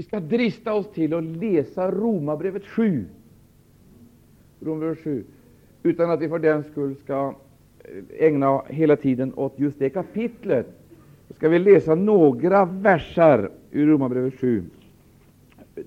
[0.00, 3.06] Vi ska drista oss till att läsa Romarbrevet 7.
[4.60, 5.24] Romarbrevet 7.
[5.82, 7.34] Utan att vi för den skull ska
[7.84, 10.66] eh, ägna hela tiden åt just det kapitlet.
[11.28, 14.64] Då ska vi läsa några versar ur Romarbrevet 7,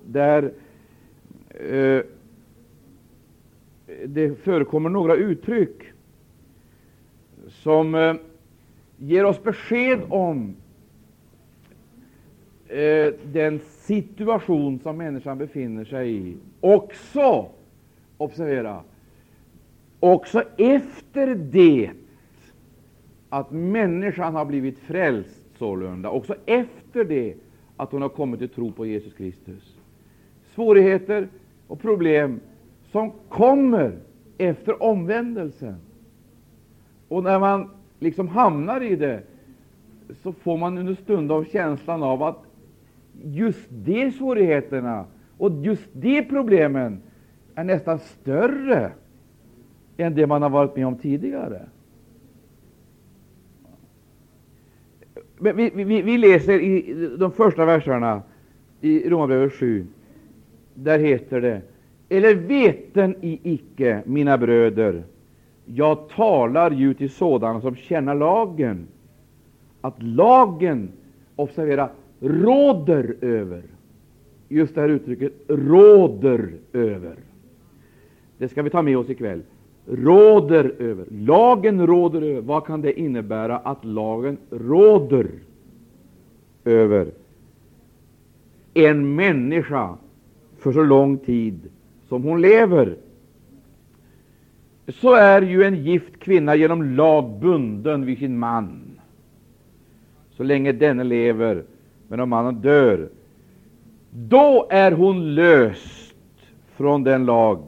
[0.04, 0.52] där
[1.48, 2.02] eh,
[4.06, 5.82] det förekommer några uttryck
[7.48, 8.14] som eh,
[8.96, 10.56] ger oss besked om
[12.74, 16.36] eh, den situation som människan befinner sig i.
[16.60, 17.46] Också,
[18.16, 18.80] observera,
[20.00, 21.90] också efter det
[23.28, 27.34] att människan har blivit frälst, sålunda, också efter det
[27.76, 29.76] att hon har kommit till tro på Jesus Kristus.
[30.54, 31.28] Svårigheter
[31.66, 32.40] och problem
[32.92, 33.98] som kommer
[34.38, 35.76] efter omvändelsen.
[37.08, 39.22] Och när man liksom hamnar i det,
[40.22, 42.43] så får man under stund av känslan av att
[43.22, 45.04] just de svårigheterna
[45.38, 47.02] och just de problemen
[47.54, 48.92] är nästan större
[49.96, 51.62] än det man har varit med om tidigare.
[55.38, 58.22] Men vi, vi, vi läser i de första verserna
[58.80, 59.86] i Romarbrevet 7.
[60.74, 61.62] Där heter det
[62.08, 65.04] Eller veten i icke, mina bröder,
[65.64, 68.86] jag talar ju till sådana som känner lagen,
[69.80, 70.88] att lagen,
[71.36, 71.88] observera,
[72.20, 73.62] råder över.
[74.48, 77.16] Just det här uttrycket råder över.
[78.38, 79.42] Det ska vi ta med oss ikväll.
[79.86, 81.06] Råder över.
[81.10, 82.40] Lagen råder över.
[82.40, 85.30] Vad kan det innebära att lagen råder
[86.64, 87.10] över
[88.74, 89.96] en människa
[90.58, 91.60] för så lång tid
[92.08, 92.96] som hon lever?
[94.88, 98.84] Så är ju en gift kvinna genom lag bunden vid sin man
[100.36, 101.64] så länge denne lever,
[102.08, 103.08] men om mannen dör,
[104.10, 106.14] då är hon löst
[106.76, 107.58] från den lag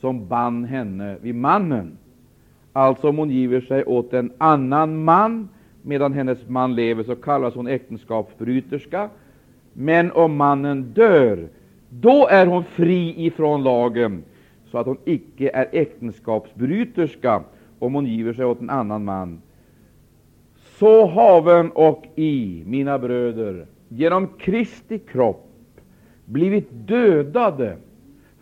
[0.00, 1.98] som band henne vid mannen.
[2.72, 5.48] Alltså om hon giver sig åt en annan man
[5.82, 9.08] medan hennes man lever, så kallas hon äktenskapsbryterska.
[9.72, 11.48] Men om mannen dör,
[11.88, 14.24] då är hon fri ifrån lagen,
[14.70, 17.42] så att hon icke är äktenskapsbryterska
[17.78, 19.42] om hon giver sig åt en annan man.
[20.78, 25.46] Så haven och i, mina bröder, genom Kristi kropp
[26.24, 27.76] blivit dödade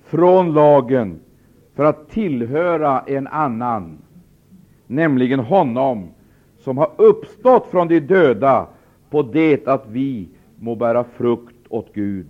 [0.05, 1.21] från lagen
[1.75, 3.99] för att tillhöra en annan,
[4.87, 6.09] nämligen honom
[6.59, 8.67] som har uppstått från de döda
[9.11, 10.29] på det att vi
[10.59, 12.27] må bära frukt åt Gud.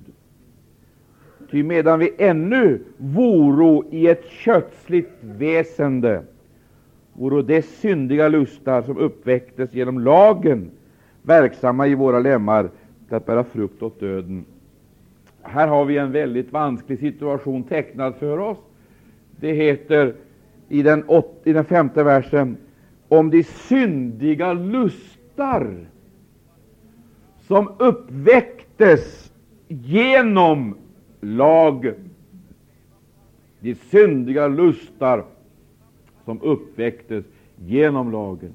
[1.50, 6.22] Ty medan vi ännu voro i ett kötsligt väsende,
[7.12, 10.70] voro de syndiga lustar som uppväcktes genom lagen
[11.22, 12.70] verksamma i våra lemmar
[13.08, 14.44] till att bära frukt åt döden.
[15.42, 18.58] Här har vi en väldigt vansklig situation tecknad för oss.
[19.40, 20.14] Det heter
[20.68, 22.56] i den, åt, i den femte versen
[23.08, 25.86] om de syndiga lustar
[27.46, 29.32] som uppväcktes
[29.68, 30.76] genom
[31.20, 32.10] lagen.
[33.60, 35.24] De syndiga lustar
[36.24, 37.24] som uppväcktes
[37.56, 38.52] genom lagen.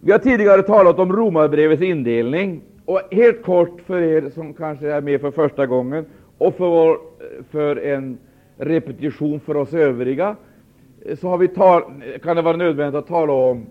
[0.00, 2.60] Vi har tidigare talat om Romarbrevets indelning.
[2.88, 6.06] Och helt kort för er som kanske är med för första gången
[6.38, 6.98] och för, vår,
[7.50, 8.18] för en
[8.56, 10.36] repetition för oss övriga,
[11.20, 11.82] så har vi tal,
[12.22, 13.66] kan det vara nödvändigt att tala om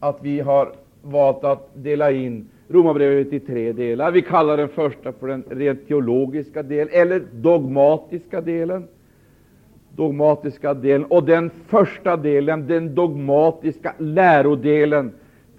[0.00, 4.10] att vi har valt att dela in Romarbrevet i tre delar.
[4.10, 8.88] Vi kallar den första för den rent teologiska delen, eller dogmatiska delen.
[9.96, 11.04] Dogmatiska delen.
[11.04, 15.12] Och den första delen, den dogmatiska lärodelen,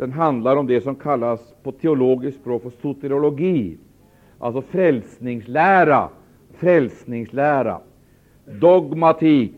[0.04, 3.78] den handlar om det som kallas på teologiskt språk för soteriologi,
[4.40, 6.10] alltså frälsningslära.
[6.54, 7.80] Frälsningslära
[8.46, 9.54] dogmatik.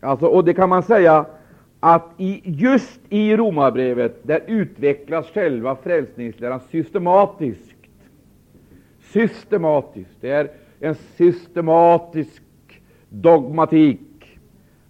[0.00, 1.26] Alltså, och det kan man säga
[1.80, 7.76] att i, just i Romarbrevet där utvecklas själva frälsningsläran systematiskt.
[9.00, 10.16] Systematiskt.
[10.20, 10.50] Det är
[10.80, 12.42] en systematisk
[13.08, 14.38] dogmatik.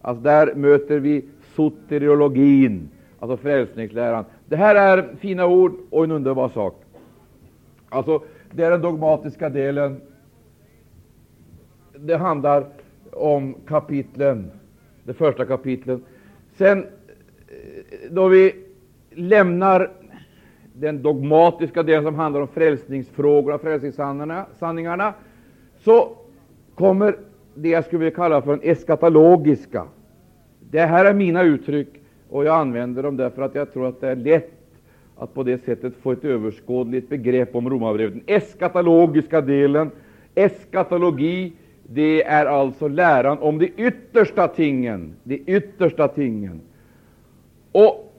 [0.00, 1.24] Alltså där möter vi
[1.56, 2.88] soteriologin,
[3.18, 4.24] alltså frälsningsläran.
[4.46, 6.82] Det här är fina ord och en underbar sak.
[7.88, 8.22] Alltså,
[8.52, 10.00] det är den dogmatiska delen
[11.98, 12.66] det handlar
[13.12, 14.50] om kapitlen,
[15.04, 16.04] det första kapitlen.
[16.54, 16.86] Sen, eh,
[18.10, 18.54] då vi
[19.10, 19.90] lämnar
[20.72, 25.14] den dogmatiska delen som handlar om frälsningsfrågorna, frälsningssanningarna,
[25.78, 26.16] så
[26.74, 27.16] kommer
[27.54, 29.84] det jag skulle vilja kalla för den eskatologiska.
[30.70, 31.88] Det här är mina uttryck,
[32.30, 34.52] och jag använder dem därför att jag tror att det är lätt
[35.16, 38.14] att på det sättet få ett överskådligt begrepp om Romarbrevet.
[38.14, 39.90] Den eskatologiska delen,
[40.34, 41.52] eskatologi,
[41.82, 45.14] det är alltså läran om de yttersta tingen.
[45.22, 46.60] De yttersta tingen.
[47.72, 48.14] Och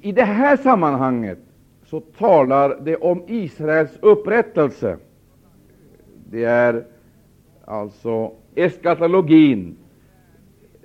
[0.00, 1.38] i det här sammanhanget
[1.86, 4.96] så talar det om Israels upprättelse.
[6.30, 6.84] Det är
[7.64, 9.76] alltså eskatologin.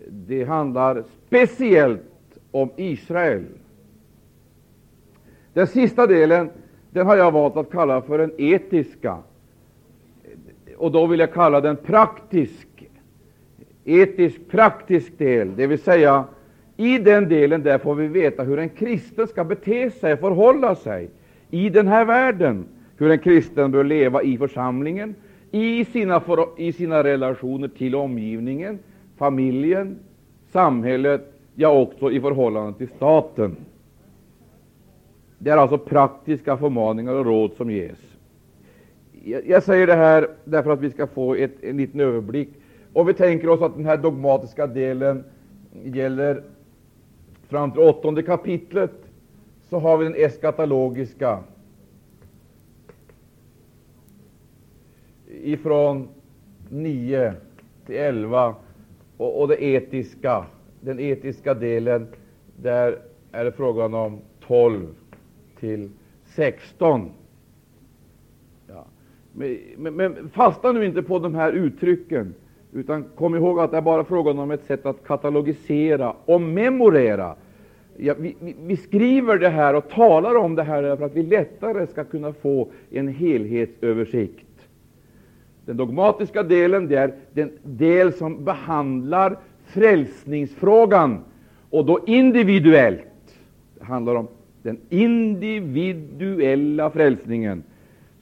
[0.10, 2.09] Det handlar speciellt
[2.52, 3.46] om Israel.
[5.54, 6.50] Den sista delen
[6.92, 9.18] den har jag valt att kalla för den etiska.
[10.78, 12.68] Och då vill jag kalla den praktisk.
[13.86, 16.26] Etisk, praktisk del, det vill säga
[16.78, 21.10] i den delen där får vi veta hur en kristen ska bete sig, förhålla sig
[21.50, 22.66] i den här världen,
[22.98, 25.16] hur en kristen bör leva i församlingen,
[25.52, 26.22] i sina,
[26.58, 28.80] i sina relationer till omgivningen,
[29.18, 30.00] familjen,
[30.52, 33.56] samhället, ja, också i förhållande till staten.
[35.38, 37.98] Det är alltså praktiska förmaningar och råd som ges.
[39.46, 42.50] Jag säger det här därför att vi ska få ett, en liten överblick.
[42.94, 45.24] Om vi tänker oss att den här dogmatiska delen
[45.84, 46.44] gäller
[47.48, 48.92] fram till åttonde kapitlet,
[49.70, 51.40] så har vi den eskatologiska
[55.42, 56.08] ifrån
[56.70, 57.34] 9
[57.86, 58.56] till 11
[59.18, 60.46] och, och det etiska,
[60.82, 62.08] den etiska delen,
[62.56, 62.98] där
[63.32, 64.88] är det frågan om 12
[65.60, 65.90] till
[66.26, 67.12] 16.
[68.68, 68.86] Ja.
[69.34, 72.34] Men, men, men, fastna nu inte på de här uttrycken,
[72.74, 77.36] utan kom ihåg att det är bara frågan om ett sätt att katalogisera och memorera.
[77.98, 81.88] Ja, vi, vi, skriver det här och talar om det här för att vi lättare
[81.88, 84.46] ska kunna få en helhetsöversikt.
[85.66, 89.38] Den dogmatiska delen det är den del som behandlar
[89.70, 91.20] frälsningsfrågan,
[91.70, 93.02] och då individuellt.
[93.80, 94.28] Det handlar om
[94.62, 97.64] den individuella frälsningen.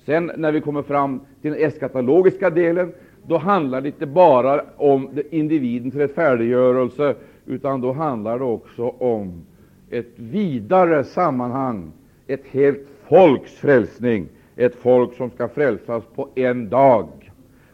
[0.05, 2.93] Sen när vi kommer fram till den eskatologiska delen,
[3.27, 7.15] då handlar det inte bara om individens rättfärdiggörelse,
[7.45, 9.45] utan då handlar det också om
[9.89, 11.91] ett vidare sammanhang,
[12.27, 17.07] ett helt folks frälsning, ett folk som skall frälsas på en dag.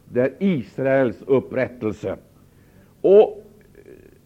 [0.05, 2.15] Det är Israels upprättelse.
[3.01, 3.42] Och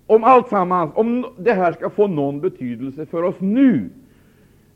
[0.08, 3.90] om allt sammans, om det här ska få någon betydelse för oss nu,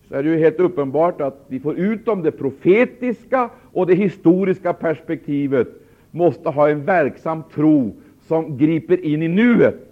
[0.07, 4.73] så är det ju helt uppenbart att vi får utom det profetiska och det historiska
[4.73, 5.67] perspektivet
[6.11, 7.95] måste ha en verksam tro
[8.27, 9.91] som griper in i nuet.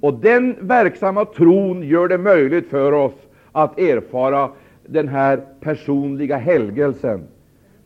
[0.00, 3.14] Och den verksamma tron gör det möjligt för oss
[3.52, 4.50] att erfara
[4.86, 7.20] den här personliga helgelsen,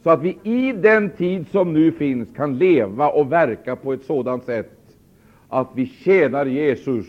[0.03, 4.05] så att vi i den tid som nu finns kan leva och verka på ett
[4.05, 4.70] sådant sätt
[5.52, 7.06] att vi tjänar Jesus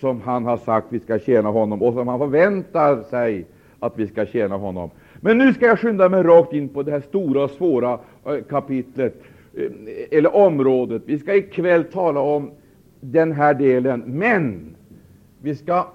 [0.00, 3.46] som han har sagt vi ska tjäna honom och som han förväntar sig
[3.78, 4.90] att vi ska tjäna honom.
[5.20, 8.44] Men nu ska jag skynda mig rakt in på det här stora och svåra eh,
[8.48, 9.22] kapitlet,
[9.54, 9.70] eh,
[10.10, 11.02] eller området.
[11.06, 12.50] Vi ska ikväll tala om
[13.00, 14.76] den här delen, men
[15.42, 15.86] vi ska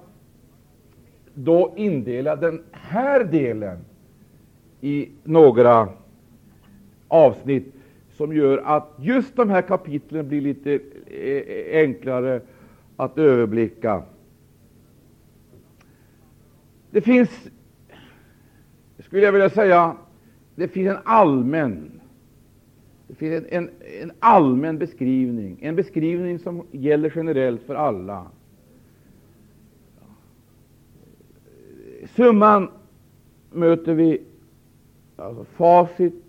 [1.33, 3.77] då indela den här delen
[4.81, 5.87] i några
[7.07, 7.73] avsnitt
[8.17, 10.79] som gör att just de här kapitlen blir lite
[11.15, 12.41] E-, e-, enklare
[12.95, 14.03] att överblicka.
[16.91, 17.49] Det finns,
[18.99, 19.97] skulle jag vilja säga,
[20.55, 21.95] det finns en allmän
[23.07, 23.69] det finns en, en,
[24.01, 28.27] en, allmän beskrivning, en beskrivning som gäller generellt för alla.
[32.15, 32.69] Summan
[33.51, 34.21] möter vi,
[35.15, 36.23] alltså facit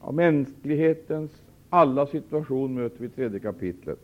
[0.00, 1.43] av mänsklighetens
[1.74, 3.98] alla situation möter vi i tredje kapitlet.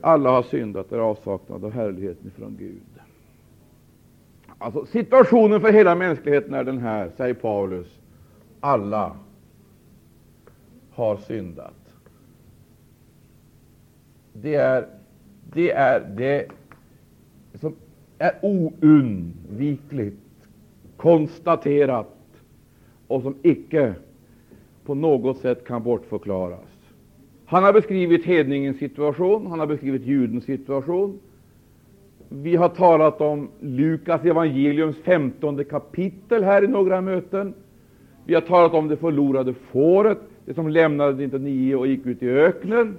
[0.00, 2.82] Alla har syndat, är avsaknad av härligheten från Gud.
[4.58, 8.00] Alltså, situationen för hela mänskligheten är den här, säger Paulus.
[8.60, 9.16] Alla
[10.90, 11.94] har syndat.
[14.32, 14.86] Det är
[15.52, 16.48] det, är det
[17.54, 17.76] som
[18.18, 20.48] är oundvikligt
[20.96, 22.16] konstaterat
[23.06, 23.94] och som icke
[24.88, 26.66] på något sätt kan bortförklaras.
[27.46, 31.18] Han har beskrivit hedningens situation, han har beskrivit judens situation.
[32.28, 37.54] Vi har talat om Lukas evangeliums femtonde kapitel här i några möten.
[38.24, 42.22] Vi har talat om det förlorade fåret, det som lämnade inte nio och gick ut
[42.22, 42.96] i öknen.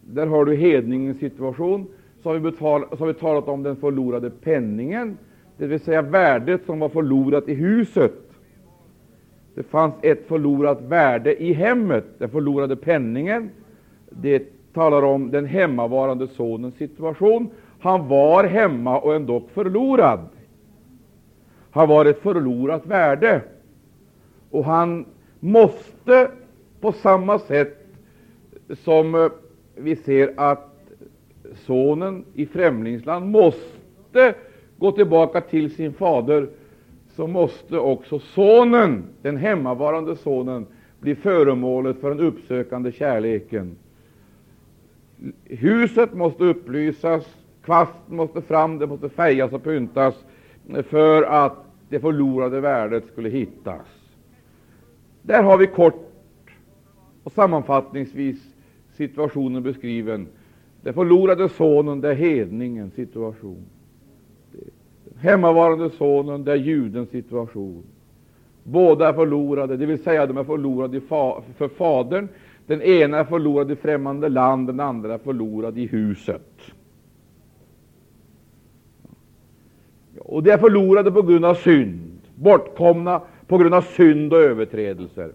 [0.00, 1.86] Där har du hedningens situation.
[2.22, 5.18] Så har, vi betalat, så har vi talat om den förlorade penningen,
[5.58, 8.27] det vill säga värdet som var förlorat i huset.
[9.54, 13.50] Det fanns ett förlorat värde i hemmet, den förlorade penningen.
[14.10, 17.50] Det talar om den hemmavarande sonens situation.
[17.80, 20.20] Han var hemma och ändå förlorad.
[21.70, 23.42] Han var ett förlorat värde.
[24.50, 25.06] Och han
[25.40, 26.30] måste
[26.80, 27.86] på samma sätt
[28.84, 29.28] som eh,
[29.74, 30.74] vi ser att
[31.54, 34.34] sonen i främlingsland måste
[34.78, 36.48] gå tillbaka till sin fader,
[37.18, 40.66] så måste också sonen, den hemmavarande sonen,
[41.00, 43.76] bli föremålet för den uppsökande kärleken.
[45.44, 50.24] Huset måste upplysas, kvasten måste fram, det måste fejas och pyntas
[50.88, 51.56] för att
[51.88, 53.86] det förlorade värdet skulle hittas.
[55.22, 56.10] Där har vi kort
[57.24, 58.54] och sammanfattningsvis
[58.92, 60.26] situationen beskriven.
[60.82, 63.66] Den förlorade sonen, det är hedningens situation.
[65.20, 67.82] Hemmavarande sonen, det är judens situation.
[68.62, 71.00] Båda är förlorade, det vill säga de är förlorade
[71.56, 72.28] för Fadern.
[72.66, 76.60] Den ena är förlorad i främmande land, den andra är förlorad i huset.
[80.18, 85.32] Och de är förlorade på grund av synd, bortkomna på grund av synd och överträdelser.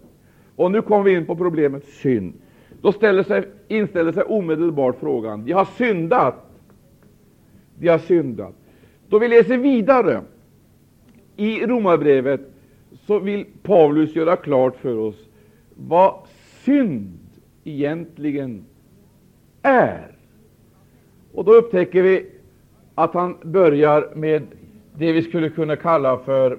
[0.56, 2.34] Och nu kommer vi in på problemet synd.
[2.80, 6.34] Då ställer sig, inställer sig omedelbart frågan, de har syndat.
[7.78, 8.63] De har syndat.
[9.08, 10.22] Då vi läser vidare
[11.36, 12.40] i Romarbrevet
[13.06, 15.28] så vill Paulus göra klart för oss
[15.74, 16.14] vad
[16.64, 17.18] synd
[17.64, 18.64] egentligen
[19.62, 20.16] är.
[21.32, 22.26] Och då upptäcker vi
[22.94, 24.42] att han börjar med
[24.94, 26.58] det vi skulle kunna kalla för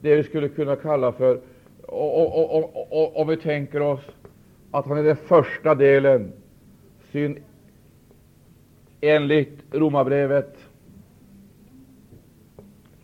[0.00, 1.40] det vi skulle kunna kalla för
[3.14, 4.00] om vi tänker oss
[4.70, 6.32] att han i den första delen
[7.12, 7.36] synd
[9.00, 10.55] enligt Romarbrevet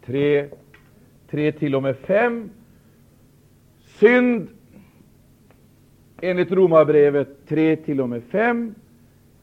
[0.07, 0.49] 3,
[1.31, 2.51] 3 till och med 5.
[3.81, 4.49] Synd
[6.21, 8.75] enligt Romarbrevet 3 till och med 5.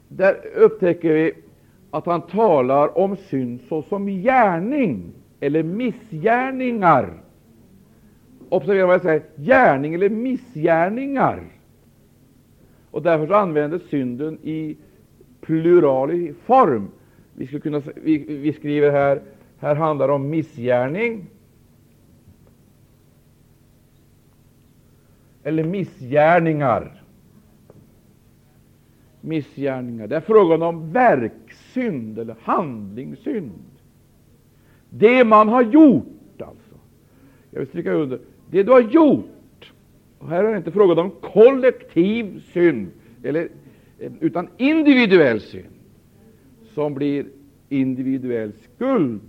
[0.08, 1.34] Där upptäcker vi
[1.92, 7.14] att han talar om synd såsom gärning eller missgärningar.
[8.50, 11.44] Observera vad jag säger, gärning eller missgärningar.
[12.92, 14.78] Och därför så användes synden i
[15.42, 16.88] pluralig form.
[17.34, 19.22] Vi, skulle kunna, vi, vi skriver här,
[19.60, 21.26] här handlar det om missgärning
[25.44, 27.02] eller missgärningar.
[29.22, 30.08] Missgärningar.
[30.08, 33.52] Det är frågan om verksynd eller handlingssynd.
[34.90, 36.76] Det man har gjort, alltså.
[37.52, 39.74] Jag vill stryka under det du har gjort.
[40.20, 42.88] Och här är det inte frågan om kollektiv synd,
[43.24, 43.50] eller,
[44.00, 45.74] eh, utan individuell synd,
[46.74, 47.26] som blir
[47.70, 49.22] individuell skuld.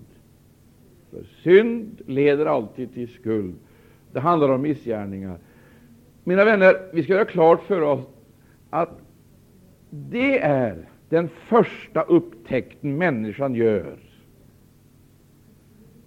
[1.11, 3.55] För synd leder alltid till skuld.
[4.13, 5.39] Det handlar om missgärningar.
[6.25, 8.07] Mina vänner, vi ska göra klart för oss
[8.71, 8.91] att
[9.91, 13.97] det är den första upptäckten människan gör.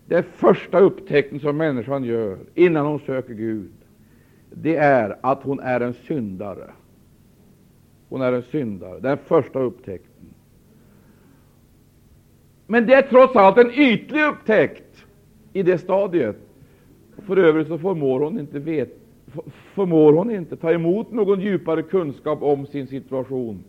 [0.05, 3.71] Den första upptäckten som människan gör innan hon söker Gud,
[4.49, 6.71] det är att hon är en syndare.
[8.09, 8.99] Hon är en syndare.
[8.99, 10.33] Den första upptäckten.
[12.67, 14.92] Men det är trots allt en ytlig upptäckt
[15.53, 16.35] i det stadiet.
[17.17, 18.89] För övrigt så förmår hon inte vet,
[19.73, 23.63] förmår hon inte ta emot någon djupare kunskap om sin situation.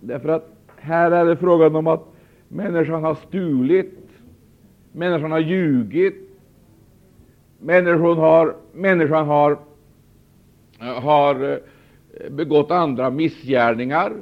[0.00, 2.08] Därför att här är det frågan om att
[2.48, 3.98] människan har stulit,
[4.92, 6.38] människan har ljugit,
[7.58, 9.58] människan har, människan har,
[10.80, 14.12] eh, har eh, begått andra missgärningar.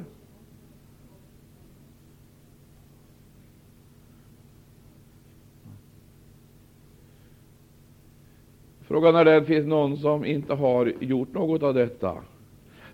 [8.91, 12.17] Frågan är den, finns någon som inte har gjort något av detta?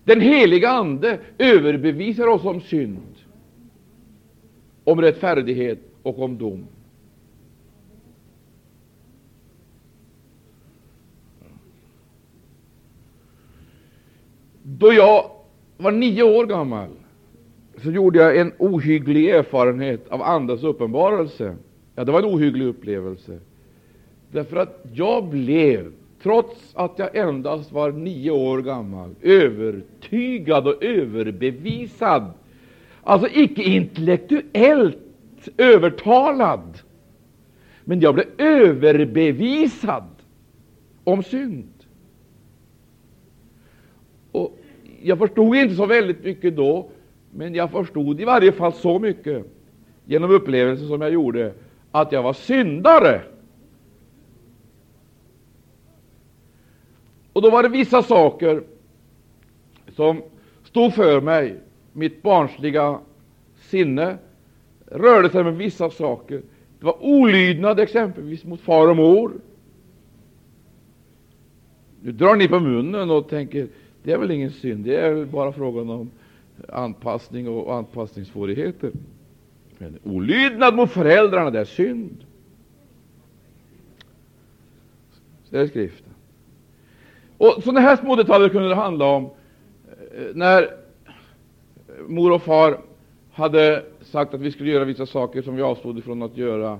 [0.04, 3.14] Den heliga Ande överbevisar oss om synd,
[4.84, 6.66] om rättfärdighet och om dom.
[14.62, 15.30] Då jag
[15.76, 16.90] var nio år gammal
[17.82, 21.56] så gjorde jag en ohygglig erfarenhet av Andens uppenbarelse.
[21.94, 23.38] Ja, det var en ohygglig upplevelse.
[24.32, 25.92] Därför att jag blev,
[26.22, 32.32] trots att jag endast var nio år gammal, övertygad och överbevisad,
[33.02, 34.98] alltså icke intellektuellt
[35.56, 36.78] övertalad,
[37.84, 40.04] men jag blev överbevisad
[41.04, 41.68] om synd.
[44.32, 44.58] Och
[45.02, 46.90] jag förstod inte så väldigt mycket då,
[47.30, 49.44] men jag förstod i varje fall så mycket
[50.04, 51.52] genom upplevelser som jag gjorde,
[51.90, 53.20] att jag var syndare.
[57.38, 58.62] Och då var det vissa saker
[59.96, 60.22] som
[60.64, 61.56] stod för mig.
[61.92, 62.98] Mitt barnsliga
[63.60, 64.18] sinne
[64.86, 66.42] rörde sig med vissa saker.
[66.78, 69.32] Det var olydnad exempelvis mot far och mor.
[72.00, 73.68] Nu drar ni på munnen och tänker
[74.02, 76.10] det är väl ingen synd, det är väl bara frågan om
[76.68, 78.92] anpassning och anpassningssvårigheter.
[79.78, 82.24] Men olydnad mot föräldrarna, det är synd.
[85.50, 86.07] Det är skrift.
[87.38, 90.68] Och sådana här små detaljer kunde det handla om eh, när eh,
[92.08, 92.80] mor och far
[93.32, 96.78] hade sagt att vi skulle göra vissa saker som vi avstod ifrån att göra.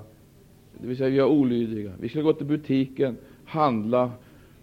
[0.81, 1.91] Det vill säga, vi var olydiga.
[1.99, 4.11] Vi skulle gå till butiken, handla,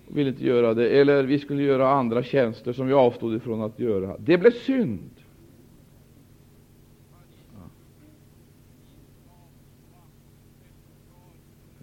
[0.08, 0.88] och ville inte göra det.
[0.88, 4.16] Eller vi skulle göra andra tjänster som vi avstod ifrån att göra.
[4.18, 5.10] Det blev synd.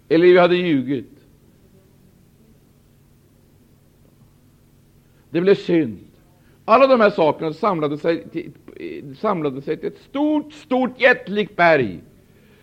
[0.09, 1.12] Eller vi hade ljugit.
[5.33, 5.97] Det blev synd.
[6.65, 8.51] Alla de här sakerna samlade sig till,
[9.19, 11.99] samlade sig till ett stort, stort, jättelikt berg.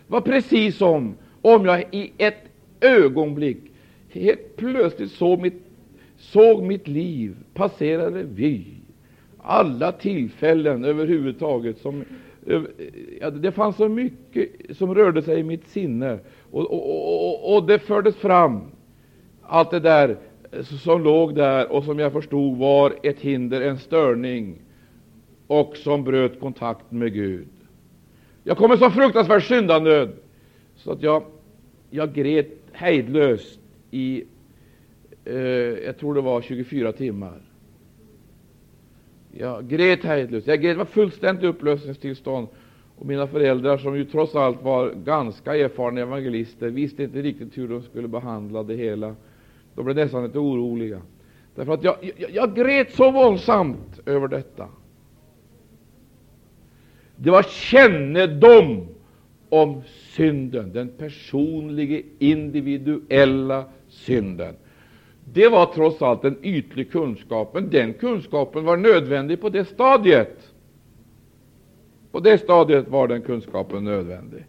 [0.07, 2.43] Det var precis som om jag i ett
[2.81, 3.57] ögonblick
[4.09, 5.63] helt plötsligt såg mitt,
[6.17, 8.63] såg mitt liv passera revy.
[9.37, 11.77] Alla tillfällen överhuvudtaget.
[11.77, 12.03] Som,
[13.19, 16.19] ja, det fanns så mycket som rörde sig i mitt sinne,
[16.51, 18.61] och, och, och, och det fördes fram,
[19.41, 20.17] allt det där
[20.61, 24.61] som låg där och som jag förstod var ett hinder, en störning,
[25.47, 27.47] och som bröt kontakten med Gud.
[28.43, 30.09] Jag kom i så fruktansvärd syndanöd
[30.75, 31.23] så att jag,
[31.89, 33.59] jag grät hejdlöst
[33.91, 34.23] i,
[35.25, 35.35] eh,
[35.85, 37.41] jag tror det var 24 timmar.
[39.31, 40.47] Jag grät hejdlöst.
[40.47, 42.47] Jag grät, var fullständigt upplösningstillstånd.
[42.97, 47.67] Och mina föräldrar, som ju trots allt var ganska erfarna evangelister, visste inte riktigt hur
[47.67, 49.15] de skulle behandla det hela.
[49.75, 51.01] De blev nästan lite oroliga.
[51.55, 54.67] Därför att jag, jag, jag grät så våldsamt över detta.
[57.15, 58.87] Det var kännedom
[59.49, 59.81] om
[60.15, 64.55] synden, den personliga, individuella synden.
[65.33, 70.53] Det var trots allt en ytlig kunskap, men den kunskapen var nödvändig på det stadiet.
[72.11, 74.45] På det stadiet var den kunskapen nödvändig.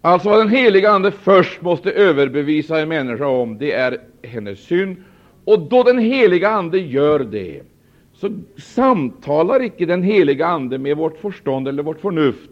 [0.00, 4.96] Alltså vad den heliga Ande först måste överbevisa en människa om, det är hennes synd.
[5.44, 7.62] Och då den heliga Ande gör det,
[8.12, 12.50] så samtalar icke den heliga Ande med vårt förstånd eller vårt förnuft,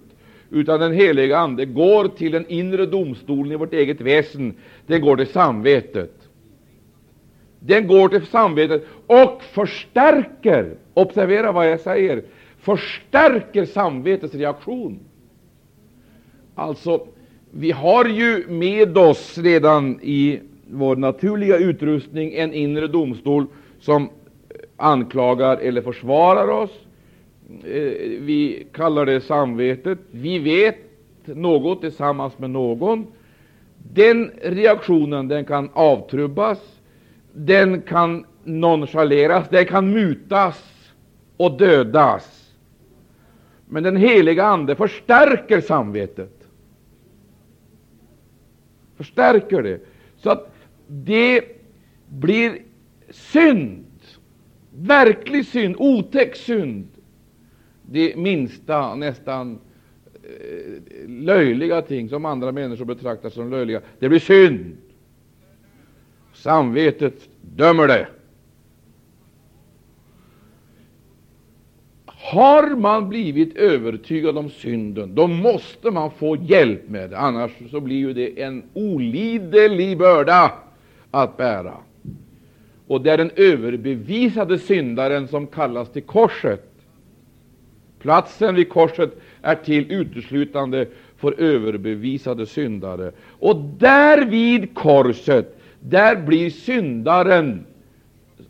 [0.50, 4.54] utan den heliga Ande går till den inre domstolen i vårt eget väsen.
[4.86, 6.12] Den går till samvetet.
[7.60, 12.22] Den går till samvetet och förstärker, observera vad jag säger,
[12.58, 14.98] förstärker samvetets reaktion.
[16.54, 17.06] Alltså,
[17.50, 23.46] vi har ju med oss redan i vår naturliga utrustning en inre domstol
[23.80, 24.08] som eh,
[24.76, 26.70] anklagar eller försvarar oss.
[27.64, 27.82] Eh,
[28.20, 29.98] vi kallar det samvetet.
[30.10, 30.76] Vi vet
[31.24, 33.06] något tillsammans med någon.
[33.92, 36.58] Den reaktionen den kan avtrubbas,
[37.32, 40.64] den kan nonchaleras, den kan mutas
[41.36, 42.52] och dödas.
[43.68, 46.35] Men den heliga Ande förstärker samvetet
[48.96, 49.80] förstärker det,
[50.16, 50.54] så att
[50.86, 51.44] det
[52.08, 52.58] blir
[53.10, 53.86] synd,
[54.70, 56.88] verklig synd, otäck synd,
[57.82, 59.58] det minsta, nästan
[60.22, 64.76] eh, löjliga ting som andra människor betraktar som löjliga, det blir synd.
[66.34, 68.08] Samvetet dömer det.
[72.26, 77.80] Har man blivit övertygad om synden, då måste man få hjälp med det, annars så
[77.80, 80.52] blir ju det en olidlig börda
[81.10, 81.74] att bära.
[82.86, 86.70] Och det är den överbevisade syndaren som kallas till korset.
[87.98, 90.86] Platsen vid korset är till uteslutande
[91.16, 93.12] för överbevisade syndare.
[93.38, 97.66] Och där vid korset, där blir syndaren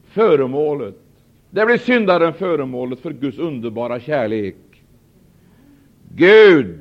[0.06, 0.94] föremålet
[1.50, 4.56] där blir syndaren föremålet för Guds underbara kärlek.
[6.14, 6.80] Gud,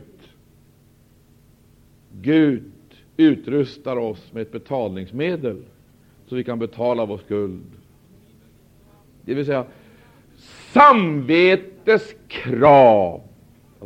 [2.11, 2.71] Gud
[3.17, 5.63] utrustar oss med ett betalningsmedel
[6.27, 7.71] så vi kan betala vår skuld.
[9.21, 9.65] Det vill säga
[10.73, 13.21] samvetets krav.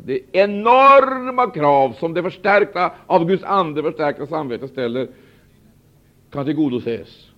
[0.03, 5.07] Det är enorma krav som det förstärkta, av Guds ande förstärkta samvetet ställer,
[6.29, 7.28] kan tillgodoses.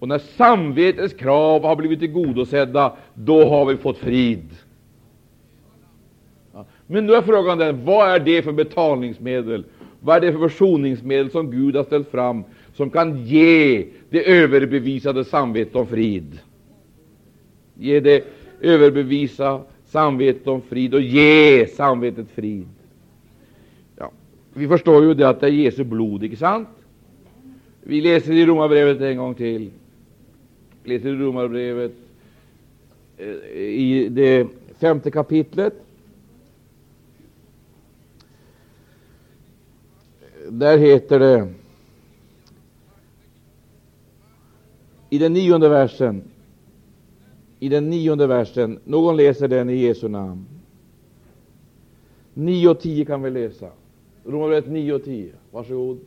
[0.00, 4.48] Och när samvetets krav har blivit tillgodosedda, då har vi fått frid.
[6.86, 9.64] Men nu är frågan den, vad är det för betalningsmedel?
[10.00, 15.24] Vad är det för försoningsmedel som Gud har ställt fram, som kan ge det överbevisade
[15.24, 16.38] samvetet om frid?
[17.74, 18.24] Ge det
[18.60, 22.68] överbevisa samvetet om frid och ge samvetet frid.
[23.96, 24.10] Ja,
[24.54, 26.68] vi förstår ju det att det är Jesu blod, inte sant?
[27.82, 29.70] Vi läser i Romarbrevet en gång till.
[30.82, 31.92] Vi läser i Romarbrevet
[33.16, 33.26] eh,
[33.58, 34.46] i det
[34.78, 35.74] femte kapitlet.
[40.48, 41.54] Där heter det
[45.10, 46.30] i den nionde versen
[47.60, 48.78] i den nionde versen.
[48.84, 50.46] Någon läser den i Jesu namn.
[52.34, 53.68] 9 och 10 kan vi läsa.
[54.24, 55.32] Romarbrevet 9 och 10.
[55.50, 55.98] Varsågod.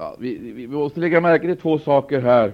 [0.00, 2.52] Ja, vi, vi, måste lägga märke till två saker här.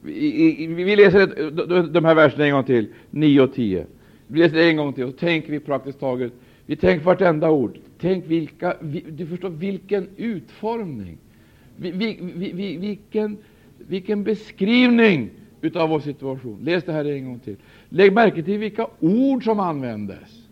[0.00, 1.50] Vi, vi läser
[1.92, 3.86] de här verserna en gång till, 9 och 10.
[4.26, 6.32] Vi läser det en gång till och så tänker vi praktiskt taget.
[6.66, 7.78] Vi tänker vartenda ord.
[8.00, 8.76] Tänk vilka,
[9.08, 11.18] du förstår vilken utformning,
[11.76, 13.36] vilken,
[13.78, 15.30] vilken beskrivning
[15.60, 16.58] utav vår situation.
[16.62, 17.56] Läs det här en gång till.
[17.88, 20.48] Lägg märke till vilka ord som användes.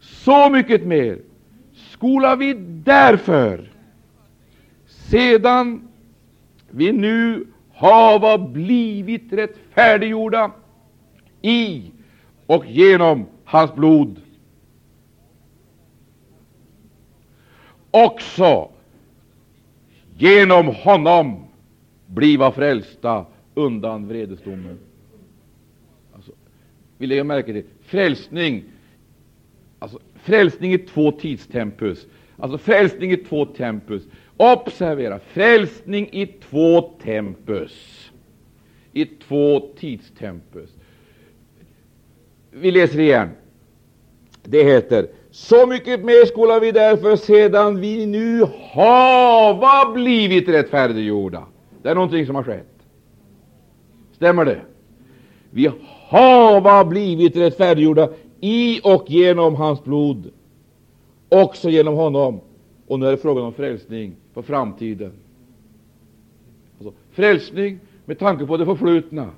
[0.00, 1.18] Så mycket mer
[1.96, 2.54] skola vi
[2.84, 3.70] därför,
[4.86, 5.88] sedan
[6.70, 10.50] vi nu hava blivit rättfärdiggjorda
[11.42, 11.90] i
[12.46, 14.20] och genom hans blod,
[17.90, 18.68] också
[20.18, 21.44] genom honom
[22.06, 24.78] bliva frälsta undan vredesdomen.
[26.14, 26.32] Alltså,
[26.98, 28.64] vi lägger märke till frälsning
[30.26, 32.06] frälsning i två tidstempus.
[32.38, 34.02] Alltså frälsning i två tempus.
[34.36, 35.18] Observera!
[35.18, 38.10] Frälsning i två tempus.
[38.92, 40.70] I två tidstempus.
[42.50, 43.28] Vi läser igen.
[44.44, 51.46] Det heter så mycket mer skola vi därför sedan vi nu hava blivit rättfärdiggjorda.
[51.82, 52.76] Det är någonting som har skett.
[54.12, 54.60] Stämmer det?
[55.50, 55.70] Vi
[56.08, 58.08] hava blivit rättfärdiggjorda
[58.40, 60.30] i och genom hans blod,
[61.28, 62.40] också genom honom.
[62.86, 65.12] Och nu är det frågan om frälsning för framtiden.
[66.78, 69.30] Alltså, frälsning med tanke på det förflutna,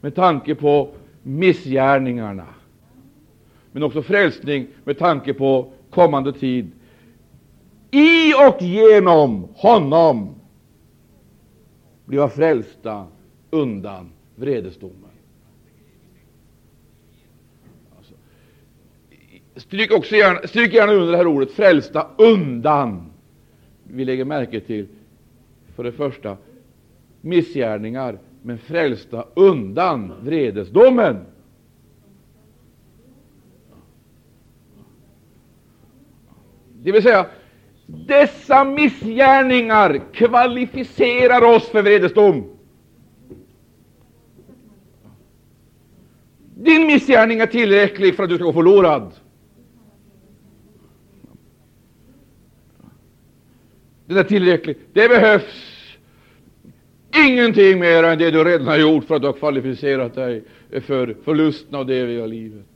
[0.00, 0.88] med tanke på
[1.22, 2.46] missgärningarna,
[3.72, 6.70] men också frälsning med tanke på kommande tid.
[7.90, 10.34] I och genom honom
[12.04, 13.06] blir jag frälsta
[13.50, 15.05] undan vredesdomen.
[19.56, 23.12] Stryk, också gärna, stryk gärna under det här ordet frälsta undan.
[23.84, 24.88] Vi lägger märke till,
[25.76, 26.36] för det första,
[27.20, 31.24] missgärningar, men frälsta undan vredesdomen.
[36.82, 37.26] Det vill säga,
[37.86, 42.44] dessa missgärningar kvalificerar oss för vredesdom.
[46.54, 49.12] Din missgärning är tillräcklig för att du ska gå förlorad.
[54.06, 54.76] Den är tillräcklig.
[54.92, 55.72] Det behövs
[57.26, 60.44] ingenting mer än det du redan har gjort för att du har kvalificerat dig
[60.80, 62.66] för förlusten av det eviga livet.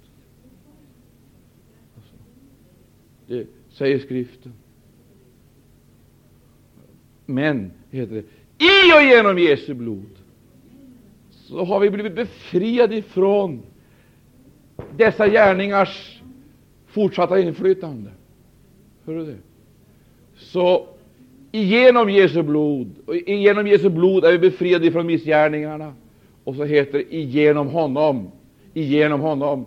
[3.27, 4.53] Det säger Skriften.
[7.27, 8.25] Men, heter det,
[8.65, 10.19] i och genom Jesu blod
[11.31, 13.63] så har vi blivit befriade ifrån
[14.97, 16.23] dessa gärningars
[16.87, 18.11] fortsatta inflytande.
[19.05, 19.39] Hör du det?
[20.37, 20.89] Så
[21.53, 25.93] Genom Jesu blod, och genom Jesu blod är vi befriade från missgärningarna.
[26.45, 28.31] Och så heter det genom honom,
[28.75, 29.65] genom honom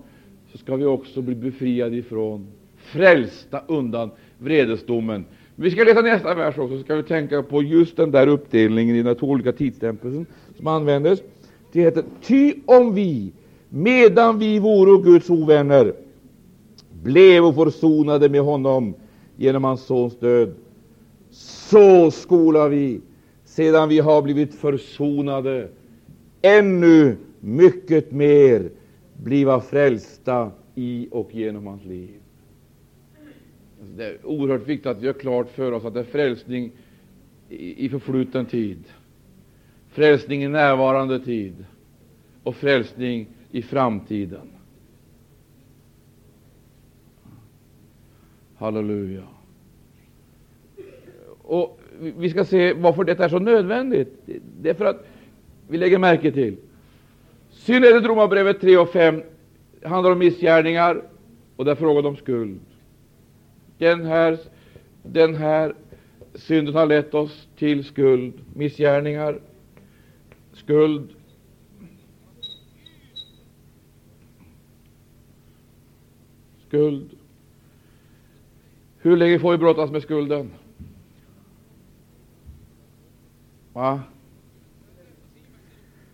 [0.51, 5.25] så ska vi också bli befriade ifrån, frälsta undan vredesdomen.
[5.55, 8.95] Vi ska läsa nästa vers också, så ska vi tänka på just den där uppdelningen
[8.95, 10.25] i den två olika tidsstämpeln
[10.57, 11.23] som användes.
[11.71, 13.31] Det heter, ty om vi,
[13.69, 15.93] medan vi vore Guds ovänner,
[17.03, 18.93] blev försonade med honom
[19.35, 20.53] genom hans sons död,
[21.33, 23.01] så skola vi,
[23.43, 25.69] sedan vi har blivit försonade,
[26.41, 28.69] ännu mycket mer
[29.23, 32.09] bliva frälsta i och genom hans liv.
[33.81, 36.71] Alltså, det är oerhört viktigt att vi har klart för oss att det är frälsning
[37.49, 38.83] i förfluten tid,
[39.89, 41.65] frälsning i närvarande tid
[42.43, 44.49] och frälsning i framtiden.
[48.55, 49.32] Halleluja.
[51.43, 54.13] Och vi ska se varför detta är så nödvändigt.
[54.61, 55.07] Det är för att
[55.67, 56.57] vi lägger märke till
[57.49, 59.23] synnerhet Romarbrevet 3 och 5
[59.83, 61.01] handlar om missgärningar
[61.55, 62.59] och det är frågan om skuld.
[63.77, 64.37] Den här,
[65.03, 65.75] den här
[66.35, 69.39] synden har lett oss till skuld, missgärningar,
[70.53, 71.09] skuld.
[76.67, 77.09] Skuld.
[78.97, 80.51] Hur länge får vi brottas med skulden?
[83.73, 83.99] Va?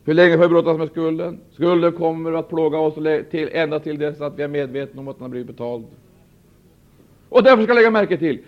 [0.06, 1.39] Hur länge får vi brottas med skulden?
[1.52, 2.93] Skulden kommer att plåga oss
[3.32, 5.86] till, ända till dess att vi är medvetna om att den har blivit betald.
[7.30, 8.39] Och därför ska jag lägga märke till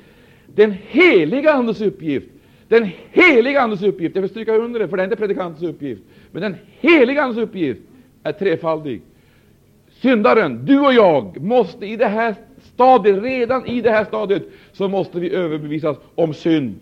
[0.56, 2.28] den heliga Andes uppgift.
[2.67, 6.02] Den heliga Andes uppgift, jag vill stryka under det, för det är inte predikantens uppgift.
[6.32, 7.82] Men den heliga Andes uppgift
[8.24, 9.02] är trefaldig.
[9.89, 12.36] Syndaren, du och jag, måste i det här
[12.74, 16.80] stadiet, redan i det här stadiet, så måste vi överbevisas om synd.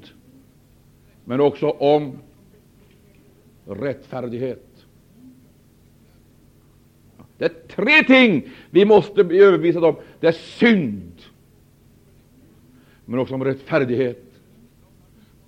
[1.29, 2.17] Men också om
[3.65, 4.85] rättfärdighet.
[7.37, 9.95] Det är tre ting vi måste bli överbevisade om.
[10.19, 11.21] Det är synd,
[13.05, 14.23] men också om rättfärdighet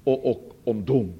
[0.04, 1.14] och, och om dom.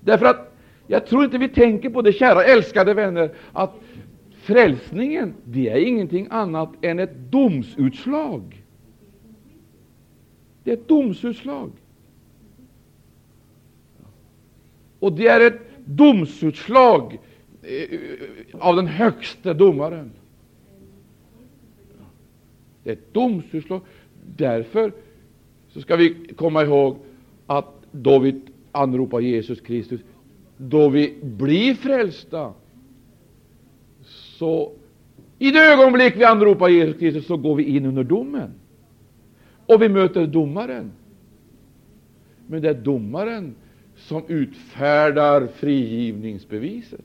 [0.00, 3.74] Därför att jag tror inte vi tänker på det, kära älskade vänner, att
[4.32, 8.62] frälsningen det är ingenting annat än ett domsutslag.
[10.64, 11.70] Det är ett domsutslag.
[14.98, 17.18] Och det är ett domsutslag
[17.62, 17.98] eh,
[18.52, 20.10] av den högste domaren.
[22.82, 23.80] Det är ett domsutslag.
[24.36, 24.92] Därför
[25.68, 26.96] så ska vi komma ihåg
[27.46, 28.40] att då vi
[28.72, 30.00] anropar Jesus Kristus,
[30.56, 32.52] då vi blir frälsta,
[34.38, 34.72] så
[35.38, 38.50] i det ögonblick vi anropar Jesus Kristus så går vi in under domen.
[39.66, 40.92] Och vi möter domaren.
[42.46, 43.54] Men det är domaren
[43.98, 47.04] som utfärdar frigivningsbeviset.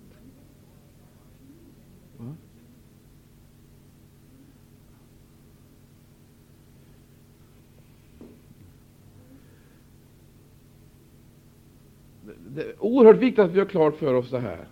[12.55, 14.67] Det är oerhört viktigt att vi har klart för oss det här.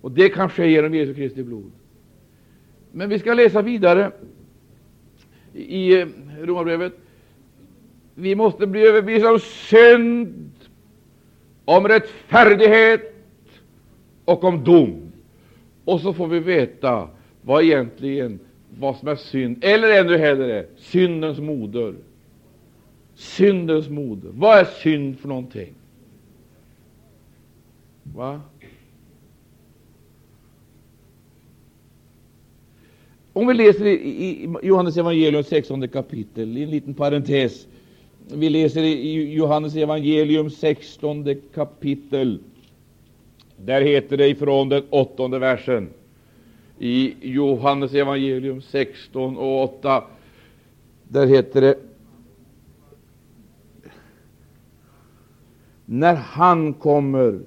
[0.00, 1.72] Och Det kan ske genom Jesu Kristi blod.
[2.92, 4.12] Men vi ska läsa vidare
[5.52, 6.04] i
[6.40, 6.92] Romarbrevet
[8.18, 10.50] vi måste bli överbevisade om synd,
[11.64, 13.14] om rättfärdighet
[14.24, 15.12] och om dom.
[15.84, 17.08] Och så får vi veta
[17.42, 18.38] vad egentligen
[18.78, 21.94] vad som är synd, eller ännu hellre syndens moder.
[23.14, 24.30] Syndens moder.
[24.32, 25.74] Vad är synd för någonting?
[28.02, 28.40] Va?
[33.32, 37.66] Om vi läser i Johannes evangelium 16 kapitel, i en liten parentes,
[38.34, 42.38] vi läser i Johannes evangelium 16 kapitel.
[43.56, 45.88] Där heter det ifrån den åttonde versen
[46.78, 50.04] i Johannes evangelium 16 och 8.
[51.08, 51.78] Där heter det
[55.84, 57.40] När han kommer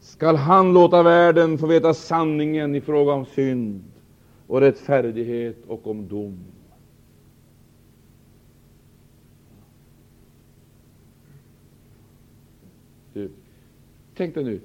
[0.00, 3.84] skall han låta världen få veta sanningen i fråga om synd
[4.46, 6.38] och rättfärdighet och om dom.
[13.12, 13.30] Du,
[14.18, 14.60] tänk dig nu,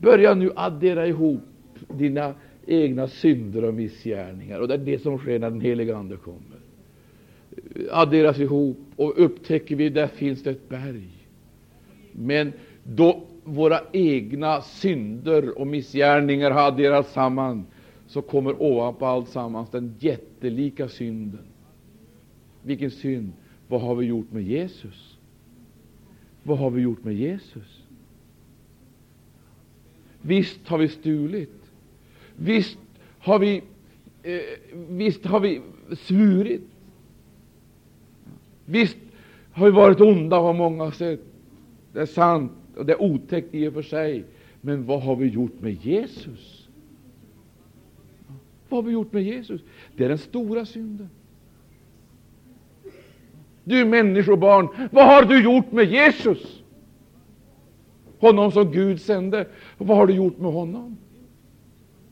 [0.00, 1.40] börja nu addera ihop
[1.88, 2.34] dina
[2.66, 4.60] egna synder och missgärningar.
[4.60, 6.58] Och det är det som sker när den helige Ande kommer.
[7.90, 11.08] Adderas ihop och upptäcker vi där finns det ett berg.
[12.12, 12.52] Men
[12.84, 17.66] då våra egna synder och missgärningar har adderats samman,
[18.06, 21.46] så kommer ovanpå allt sammans den jättelika synden.
[22.62, 23.32] Vilken synd?
[23.68, 25.18] Vad har vi gjort med Jesus?
[26.42, 27.77] Vad har vi gjort med Jesus?
[30.22, 31.70] Visst har vi stulit.
[32.36, 32.78] Visst
[33.18, 33.62] har vi,
[34.22, 34.40] eh,
[34.88, 35.60] visst har vi
[35.96, 36.62] svurit.
[38.64, 38.98] Visst
[39.52, 41.20] har vi varit onda på många sätt.
[41.92, 44.24] Det är sant och det är otäckt i och för sig.
[44.60, 46.68] Men vad har vi gjort med Jesus?
[48.68, 49.60] Vad har vi gjort med Jesus?
[49.96, 51.10] Det är den stora synden.
[53.64, 56.57] Du människobarn, vad har du gjort med Jesus?
[58.18, 59.46] Honom som Gud sände.
[59.78, 60.96] Vad har du gjort med honom?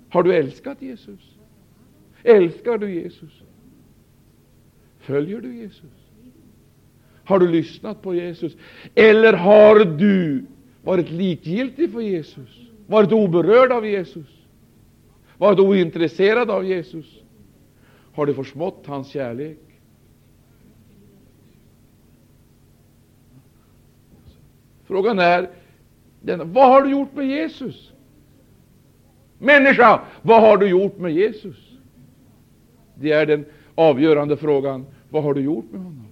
[0.09, 1.21] Har du älskat Jesus?
[2.23, 3.43] Älskar du Jesus?
[4.99, 5.91] Följer du Jesus?
[7.25, 8.57] Har du lyssnat på Jesus?
[8.95, 10.45] Eller har du
[10.83, 12.61] varit likgiltig för Jesus?
[12.87, 14.27] Varit oberörd av Jesus?
[15.39, 17.07] Varit ointresserad av Jesus?
[18.13, 19.59] Har du försmått hans kärlek?
[24.85, 25.51] Frågan är,
[26.27, 27.93] den, vad har du gjort med Jesus?
[29.39, 31.57] Människa, vad har du gjort med Jesus?
[32.95, 34.87] Det är den avgörande frågan.
[35.09, 36.07] Vad har du gjort med honom?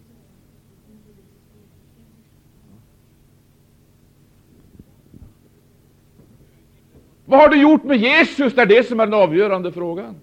[7.24, 8.54] Vad har du gjort med Jesus?
[8.54, 10.14] Det är det som är den avgörande frågan.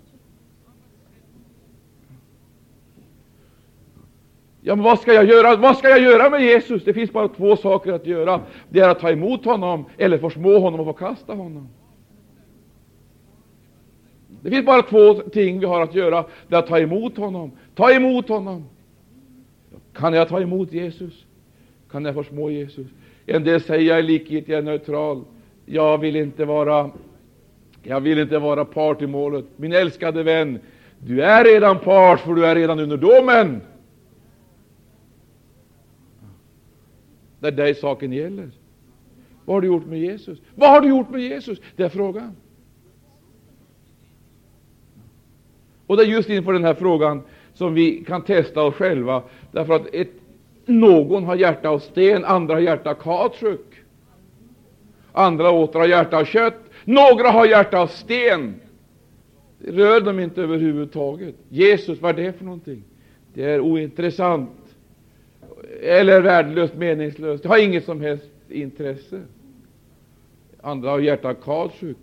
[4.61, 5.55] Ja, men vad ska jag göra?
[5.55, 6.83] Vad ska jag göra med Jesus?
[6.83, 8.41] Det finns bara två saker att göra.
[8.69, 11.69] Det är att ta emot honom eller försmå honom och förkasta honom.
[14.41, 16.25] Det finns bara två ting vi har att göra.
[16.47, 17.51] Det är att ta emot honom.
[17.75, 18.65] Ta emot honom.
[19.93, 21.13] Kan jag ta emot Jesus?
[21.91, 22.87] Kan jag försmå Jesus?
[23.25, 25.23] En del säger jag är likgiltig, jag är neutral.
[25.65, 26.89] Jag vill inte vara
[27.83, 29.45] jag vill inte vara part i målet.
[29.55, 30.59] Min älskade vän,
[30.99, 33.61] du är redan part, för du är redan under domen.
[37.41, 38.49] Det är dig saken gäller.
[39.45, 40.39] Vad har du gjort med Jesus?
[40.55, 41.59] Vad har du gjort med Jesus?
[41.75, 42.35] Det är frågan.
[45.87, 47.21] Och det är just inför den här frågan
[47.53, 50.11] som vi kan testa oss själva, därför att ett,
[50.65, 53.75] någon har hjärta av sten, andra har hjärta av kautschuk,
[55.11, 58.55] andra åter har hjärta av kött, några har hjärta av sten.
[59.59, 61.35] Rör dem inte överhuvudtaget.
[61.49, 62.83] Jesus, vad är det för någonting?
[63.33, 64.49] Det är ointressant
[65.81, 67.43] eller värdelöst, meningslöst.
[67.43, 69.21] Det har inget som helst intresse.
[70.61, 71.97] Andra har hjärtat kalsjuk.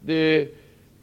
[0.00, 0.48] Det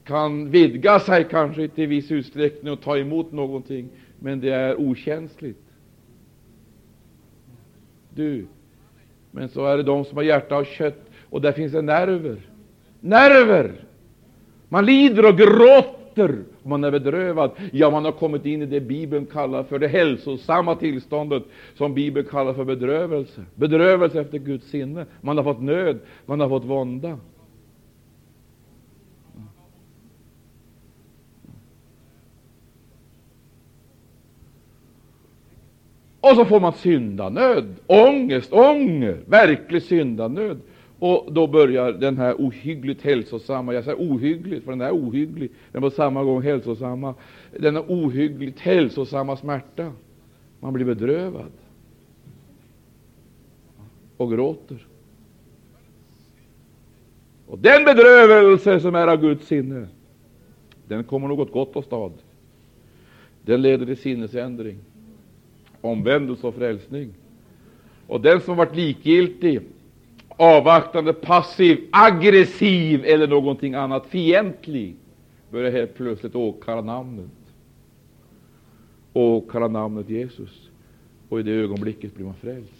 [0.04, 5.60] kan vidga sig kanske till viss utsträckning och ta emot någonting, men det är okänsligt.
[8.10, 8.45] Du,
[9.32, 12.38] men så är det de som har hjärta av kött, och där finns det nerver.
[12.99, 13.73] Nerver!
[14.69, 16.03] Man lider och gråter,
[16.63, 17.52] man är bedrövad.
[17.71, 21.43] Ja, man har kommit in i det Bibeln kallar för det hälsosamma tillståndet,
[21.76, 23.41] som Bibeln kallar för bedrövelse.
[23.56, 25.06] Bedrövelse efter Guds sinne.
[25.21, 27.17] Man har fått nöd, man har fått vånda.
[36.23, 40.60] Och så får man syndanöd, ångest, ånger, verklig syndanöd.
[41.06, 45.82] Och då börjar den här ohyggligt hälsosamma, jag säger ohyggligt, för den är ohygglig, den
[45.82, 47.16] på samma gång hälsosamma,
[47.60, 49.92] denna ohyggligt hälsosamma smärta.
[50.60, 51.52] Man blir bedrövad
[54.18, 54.88] och gråter.
[57.48, 59.88] Och den bedrövelse som är av Guds sinne,
[60.88, 62.12] den kommer något gott åstad.
[63.42, 64.78] Den leder till sinnesändring
[65.82, 67.13] omvändelse och frälsning.
[68.08, 69.62] Och den som varit likgiltig,
[70.38, 74.96] avvaktande, passiv, aggressiv eller någonting annat, fientlig,
[75.52, 77.32] börjar helt plötsligt åkalla namnet.
[79.13, 80.69] Åkalla namnet Jesus.
[81.30, 82.74] Och i det ögonblicket blir man frälst.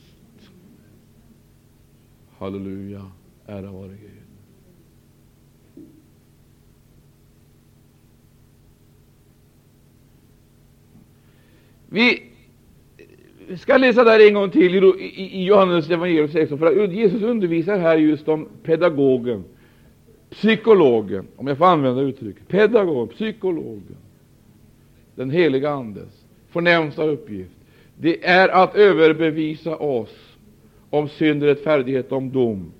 [2.38, 3.12] Halleluja,
[3.48, 4.10] ära vare Gud.
[11.90, 12.33] Vi
[13.48, 17.98] vi ska läsa där en gång till i, Johannes evangelium 16, för Jesus undervisar här
[17.98, 19.44] just om pedagogen,
[20.30, 23.98] psykologen, om jag får använda uttrycket, pedagogen, psykologen,
[25.16, 27.52] den heliga Andes förnämsta uppgift.
[27.98, 30.38] Det är att överbevisa oss
[30.90, 32.72] om synd, rättfärdighet, om dom.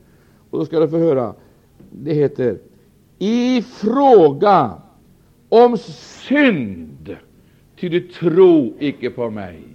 [0.50, 1.34] Och då ska du få höra,
[1.92, 2.58] det heter
[3.20, 4.82] i fråga
[5.50, 7.18] om synd,
[7.80, 9.73] ty du tro icke på mig.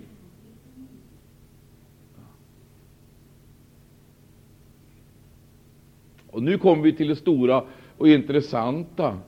[6.30, 7.62] Och nu kommer vi till det stora
[7.98, 9.18] och intressanta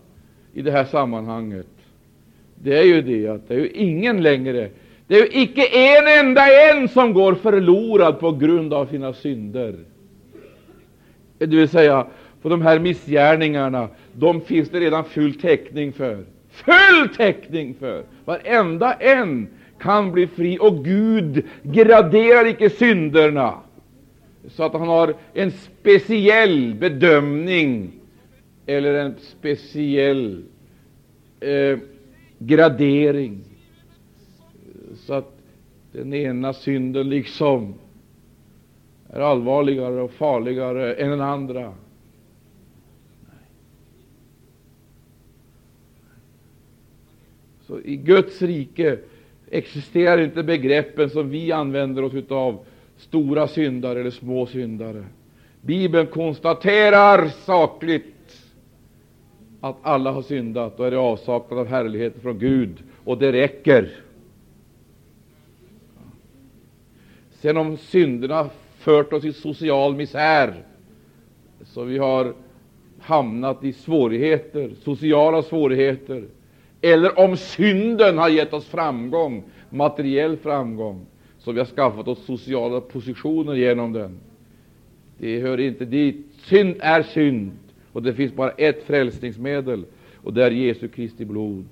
[0.55, 1.67] i det här sammanhanget.
[2.55, 4.71] Det är ju det att det är ju ingen längre,
[5.07, 9.75] det är ju icke en enda en som går förlorad på grund av sina synder.
[11.39, 12.07] Det vill säga,
[12.43, 16.25] på de här missgärningarna, de finns det redan full täckning för.
[16.51, 18.05] Full täckning för!
[18.25, 19.49] Varenda en
[19.79, 23.55] kan bli fri, och Gud graderar icke synderna
[24.49, 27.93] så att han har en speciell bedömning
[28.67, 30.45] eller en speciell
[31.41, 31.79] eh,
[32.39, 33.41] gradering,
[34.97, 35.39] så att
[35.93, 37.75] den ena synden liksom
[39.09, 41.75] är allvarligare och farligare än den andra.
[47.67, 48.99] Så i Guds rike
[49.51, 52.65] existerar inte begreppen som vi använder oss av,
[53.01, 55.05] stora syndare eller små syndare.
[55.61, 58.37] Bibeln konstaterar sakligt
[59.61, 63.91] att alla har syndat och är i avsaknad av härlighet från Gud, och det räcker.
[67.33, 68.49] Sen om synderna
[68.79, 70.55] fört oss i social misär,
[71.65, 72.35] så vi har
[72.99, 76.25] hamnat i svårigheter, sociala svårigheter,
[76.81, 81.07] eller om synden har gett oss framgång, materiell framgång,
[81.41, 84.19] som vi har skaffat oss sociala positioner genom den.
[85.19, 86.17] Det hör inte dit.
[86.43, 87.51] Synd är synd,
[87.93, 89.85] och det finns bara ett frälsningsmedel,
[90.17, 91.65] och det är Jesu Kristi blod.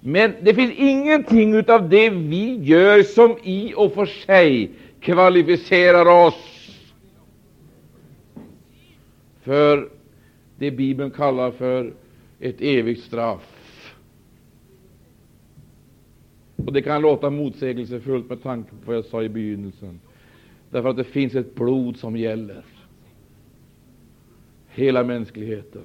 [0.00, 6.44] Men det finns ingenting av det vi gör som i och för sig kvalificerar oss
[9.42, 9.88] för
[10.58, 11.92] det Bibeln kallar för
[12.40, 13.57] ett evigt straff.
[16.68, 20.00] Och Det kan låta motsägelsefullt med tanke på vad jag sa i begynnelsen,
[20.70, 22.64] därför att det finns ett blod som gäller
[24.68, 25.82] hela mänskligheten.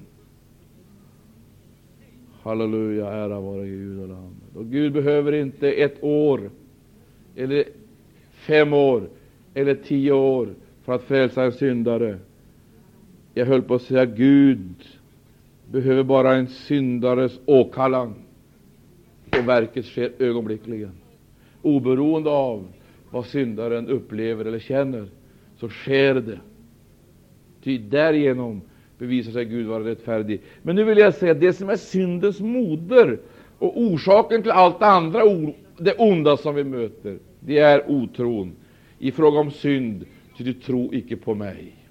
[2.42, 4.56] Halleluja, ära vare Gud och Lammet.
[4.56, 6.50] Och Gud behöver inte ett år,
[7.36, 7.64] eller
[8.30, 9.08] fem år,
[9.54, 10.48] eller tio år
[10.82, 12.18] för att frälsa en syndare.
[13.34, 14.74] Jag höll på att säga Gud
[15.70, 18.14] behöver bara en syndares åkallan,
[19.38, 20.92] och verket sker ögonblickligen.
[21.62, 22.66] Oberoende av
[23.10, 25.08] vad syndaren upplever eller känner,
[25.56, 26.40] så sker det.
[27.62, 28.60] Ty därigenom
[28.98, 30.40] bevisar sig Gud vara rättfärdig.
[30.62, 33.18] Men nu vill jag säga att det som är syndens moder
[33.58, 35.22] och orsaken till allt det andra
[35.78, 38.52] det onda som vi möter, det är otron.
[38.98, 40.04] I fråga om synd,
[40.38, 41.83] ty du tro icke på mig.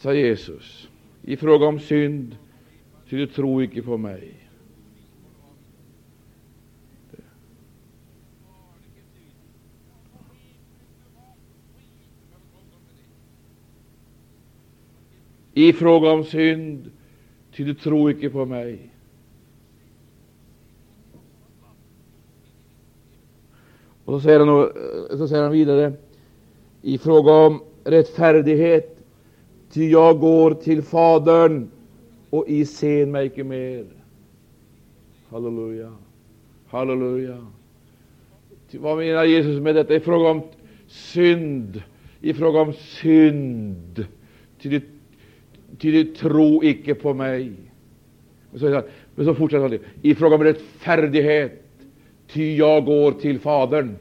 [0.00, 0.88] Sa Jesus,
[1.22, 2.36] i fråga om synd,
[3.08, 4.40] ty du tro icke på mig.
[15.54, 16.90] i fråga om synd,
[17.52, 18.94] ty du tror icke på mig.
[24.04, 25.92] Och så säger, han, så säger han vidare
[26.82, 28.99] i fråga om rättfärdighet,
[29.72, 31.68] ty jag går till Fadern
[32.30, 33.84] och i sen mig icke mer.
[35.28, 35.92] Halleluja,
[36.66, 37.46] halleluja.
[38.70, 40.42] Ty vad menar Jesus med detta i fråga om
[40.86, 41.82] synd?
[42.20, 44.06] I fråga om synd,
[44.58, 44.80] ty du
[45.78, 47.52] ty tro icke på mig.
[48.50, 48.82] Men så,
[49.14, 51.62] men så fortsätter han i fråga om rättfärdighet,
[52.26, 53.96] ty jag går till Fadern.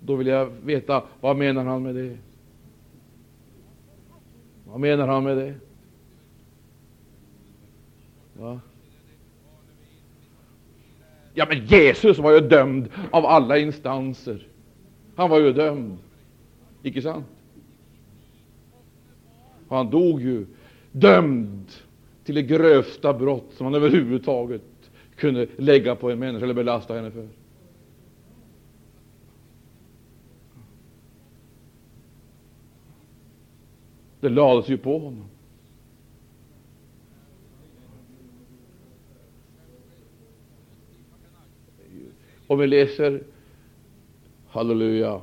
[0.00, 2.16] Då vill jag veta, vad menar han med det?
[4.70, 5.54] Vad menar han med det?
[8.38, 8.60] Ja.
[11.34, 14.46] ja, men Jesus var ju dömd av alla instanser.
[15.14, 15.98] Han var ju dömd.
[16.82, 17.26] Icke sant?
[19.68, 20.46] Han dog ju
[20.92, 21.66] dömd
[22.24, 24.62] till det grövsta brott som man överhuvudtaget
[25.16, 27.28] kunde lägga på en människa eller belasta henne för.
[34.20, 35.24] Det lades ju på honom.
[42.46, 43.22] Om vi läser,
[44.46, 45.20] halleluja,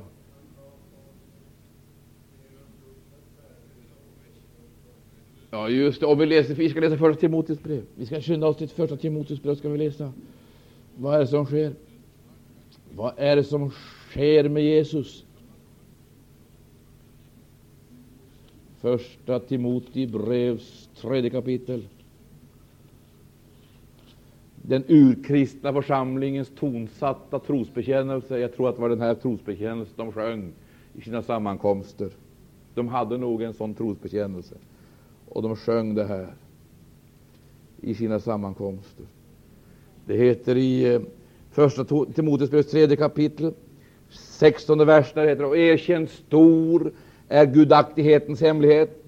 [5.56, 6.06] Ja, just det.
[6.06, 7.82] Om vi, läser, vi ska läsa första Timoteus brev.
[7.94, 9.54] Vi ska skynda oss till första Timoteus brev.
[9.54, 10.12] Ska vi läsa.
[10.96, 11.72] Vad är det som sker?
[12.94, 13.70] Vad är det som
[14.10, 15.25] sker med Jesus?
[18.86, 21.88] Första Timoti brevs tredje kapitel.
[24.56, 28.38] Den urkristna församlingens tonsatta trosbekännelse.
[28.38, 30.52] Jag tror att det var den här trosbekännelsen de sjöng
[30.94, 32.10] i sina sammankomster.
[32.74, 34.54] De hade nog en sån trosbekännelse
[35.28, 36.34] och de sjöng det här
[37.80, 39.06] i sina sammankomster.
[40.04, 41.00] Det heter i eh,
[41.50, 41.84] Första
[42.14, 43.52] Timoteusbrevets tredje kapitel,
[44.10, 46.92] 16 vers, där heter det Erkänn stor
[47.28, 49.04] är gudaktighetens hemlighet.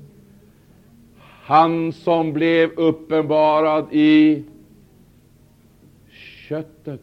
[1.42, 4.44] Han som blev uppenbarad i
[6.48, 7.00] köttet,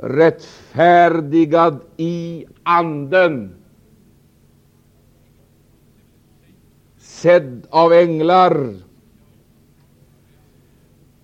[0.00, 3.54] rättfärdigad i anden
[6.98, 8.74] sedd av änglar,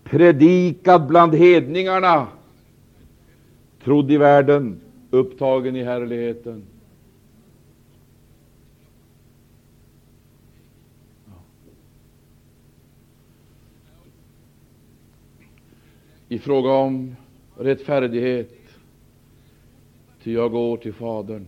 [0.05, 2.27] predikad bland hedningarna,
[3.85, 6.63] trodd i världen, upptagen i härligheten.
[16.33, 17.17] I fråga om
[17.57, 18.55] rättfärdighet,
[20.23, 21.47] ty jag går till Fadern.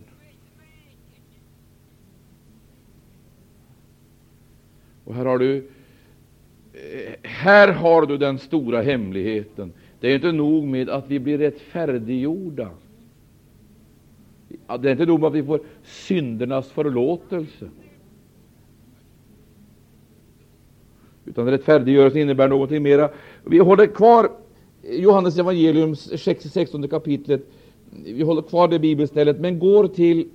[5.03, 5.67] Och här har du
[7.23, 9.73] här har du den stora hemligheten.
[9.99, 12.69] Det är inte nog med att vi blir rättfärdiggjorda.
[14.79, 17.69] Det är inte nog med att vi får syndernas förlåtelse.
[21.25, 23.09] Utan rättfärdiggörelsen innebär någonting mera.
[23.43, 24.29] Vi håller kvar
[24.89, 27.41] Johannes evangeliums 16 kapitlet.
[27.89, 30.29] Vi håller kvar det bibelstället, men går till,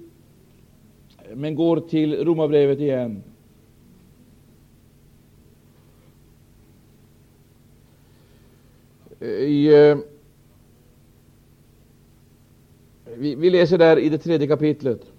[1.34, 3.22] men går till Romarbrevet igen.
[9.20, 9.98] I, eh,
[13.16, 15.10] vi, vi läser där i det tredje kapitlet.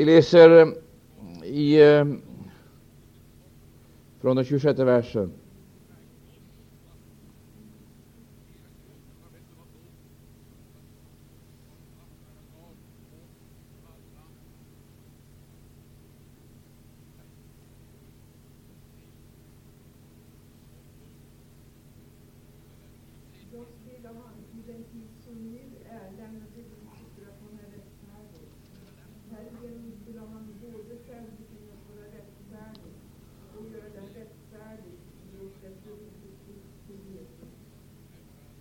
[0.00, 0.68] Vi läser eh,
[1.44, 2.04] i, eh,
[4.20, 5.32] från den 26 versen.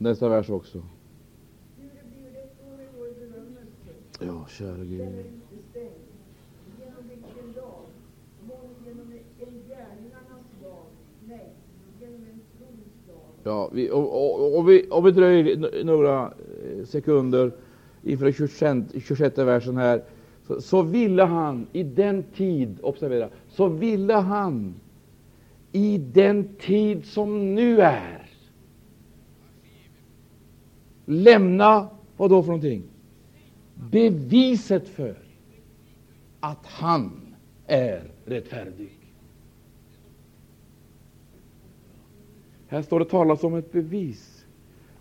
[0.01, 0.81] Nästa vers också.
[4.19, 5.25] Ja, kära Gud.
[13.43, 17.51] Ja, vi, och, och, och, vi, och vi dröjer några eh, sekunder
[18.03, 20.03] inför 26, 26 versen här.
[20.47, 24.73] Så, så ville han i den tid, observera, så ville han
[25.71, 28.18] i den tid som nu är
[31.09, 31.87] lämna
[32.17, 32.83] vad då för någonting?
[33.91, 35.15] Beviset för
[36.39, 37.35] att han
[37.67, 38.89] är rättfärdig.
[42.67, 44.45] Här står det talas om ett bevis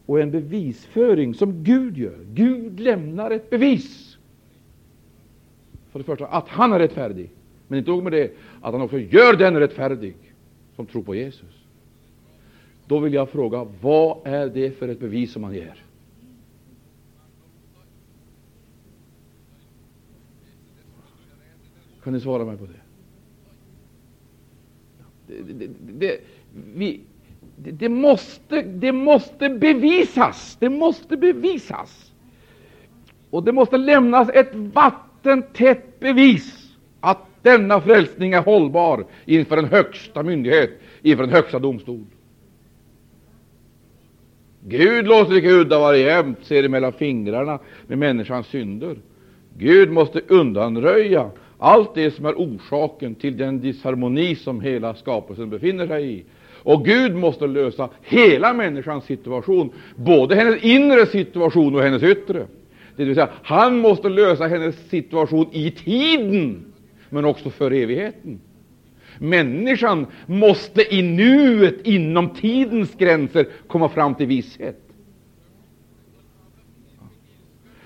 [0.07, 2.19] och en bevisföring som Gud gör.
[2.33, 4.19] Gud lämnar ett bevis.
[5.91, 7.31] För det första att han är rättfärdig,
[7.69, 10.15] men inte nog med det, att han också gör den rättfärdig
[10.77, 11.65] som tror på Jesus.
[12.87, 15.85] Då vill jag fråga, vad är det för ett bevis som han ger?
[22.09, 22.81] Kan ni svara mig på det?
[25.27, 26.21] Det, det, det,
[26.75, 27.01] vi,
[27.57, 30.57] det, måste, det måste bevisas.
[30.61, 32.13] Det måste bevisas.
[33.31, 40.23] Och det måste lämnas ett vattentätt bevis att denna frälsning är hållbar inför en högsta
[40.23, 40.71] myndighet,
[41.03, 42.05] inför en högsta domstol.
[44.61, 48.97] Gud låter icke udda vara jämt, ser mellan fingrarna med människans synder.
[49.59, 55.87] Gud måste undanröja allt det som är orsaken till den disharmoni som hela skapelsen befinner
[55.87, 56.25] sig i.
[56.63, 62.47] Och Gud måste lösa hela människans situation, både hennes inre situation och hennes yttre.
[62.97, 66.65] Det vill säga, han måste lösa hennes situation i tiden,
[67.11, 68.41] men också för evigheten.
[69.19, 74.81] Människan måste i nuet, inom tidens gränser, komma fram till visshet.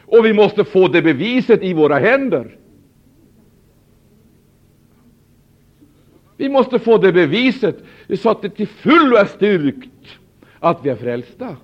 [0.06, 2.56] Och vi måste få det beviset i våra händer.
[6.42, 7.76] Vi måste få det beviset
[8.20, 10.18] så att det till fullo är styrkt
[10.58, 11.56] att vi är frälsta.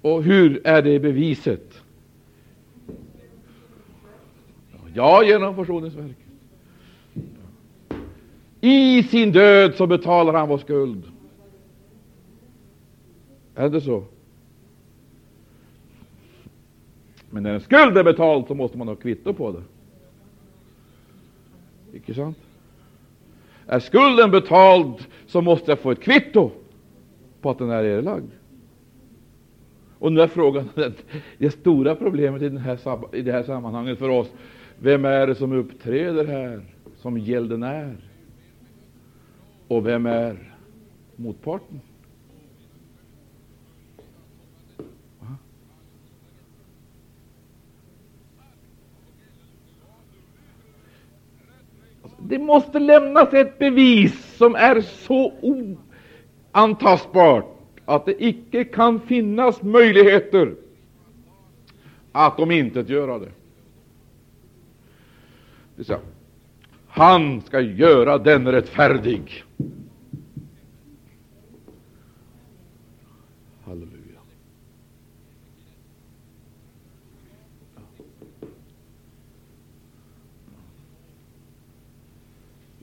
[0.00, 1.82] Och hur är det beviset?
[4.94, 6.16] Ja, genom försoningsverket.
[8.60, 11.02] I sin död så betalar han vår skuld.
[13.54, 14.04] Är det så?
[17.34, 19.62] Men när en skuld är betald så måste man ha kvitto på det.
[21.96, 22.38] Icke sant?
[23.66, 24.94] Är skulden betald
[25.26, 26.50] så måste jag få ett kvitto
[27.40, 28.30] på att den är erlagd.
[29.98, 30.68] Och nu är frågan,
[31.38, 32.78] det stora problemet i, den här,
[33.12, 34.32] i det här sammanhanget för oss,
[34.78, 36.62] vem är det som uppträder här
[36.96, 37.96] som gäldenär?
[39.68, 40.52] Och vem är
[41.16, 41.80] motparten?
[52.34, 55.32] Det måste lämnas ett bevis som är så
[56.52, 60.54] oantastbart att det icke kan finnas möjligheter
[62.12, 63.30] att de inte göra det.
[65.76, 65.96] det så.
[66.88, 69.44] Han ska göra den rättfärdig.
[73.64, 74.20] Halleluja.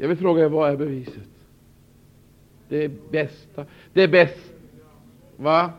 [0.01, 1.29] Jag vill fråga er, vad är beviset?
[2.69, 4.53] Det bästa, det bästa,
[5.37, 5.71] va?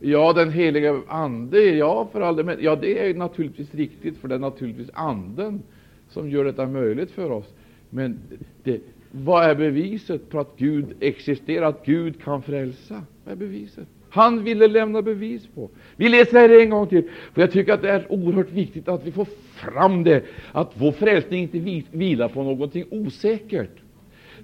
[0.00, 4.34] Ja, den heliga Ande, ja, för all men ja, det är naturligtvis riktigt, för det
[4.34, 5.62] är naturligtvis Anden
[6.08, 7.54] som gör detta möjligt för oss.
[7.90, 8.18] Men
[8.62, 13.02] det, vad är beviset på att Gud existerar, att Gud kan frälsa?
[13.24, 13.86] Vad är beviset?
[14.10, 15.70] Han ville lämna bevis på.
[15.96, 19.06] Vi läser här en gång till, för jag tycker att det är oerhört viktigt att
[19.06, 23.70] vi får fram det, att vår frälsning inte vilar på någonting osäkert.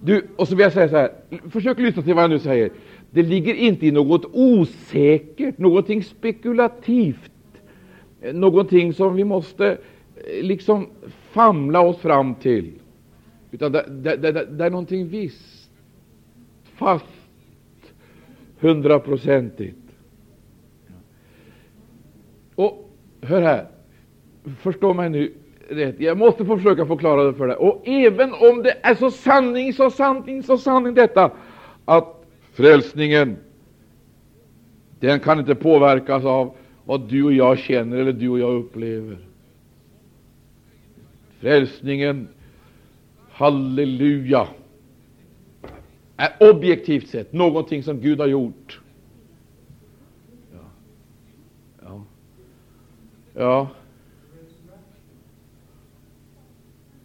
[0.00, 1.12] Du, och så vill jag säga så här,
[1.50, 2.70] försök lyssna till vad jag nu säger.
[3.10, 7.32] Det ligger inte i något osäkert, någonting spekulativt,
[8.32, 10.86] någonting som vi måste eh, liksom
[11.30, 12.72] famla oss fram till.
[13.50, 15.70] Utan det, det, det, det är någonting visst,
[16.64, 17.04] fast,
[18.60, 19.76] hundraprocentigt.
[22.54, 22.90] Och
[23.20, 23.66] hör här,
[24.58, 25.32] förstå mig nu
[25.68, 26.00] rätt.
[26.00, 27.56] Jag måste försöka förklara det för dig.
[27.56, 31.30] Och även om det är så sanning, så sanning, så sanning detta
[31.84, 33.36] att frälsningen,
[35.00, 39.18] den kan inte påverkas av vad du och jag känner eller du och jag upplever.
[41.40, 42.28] Frälsningen,
[43.30, 44.48] halleluja,
[46.16, 48.80] är objektivt sett någonting som Gud har gjort.
[50.52, 50.58] Ja,
[51.82, 52.04] ja,
[53.34, 53.68] ja.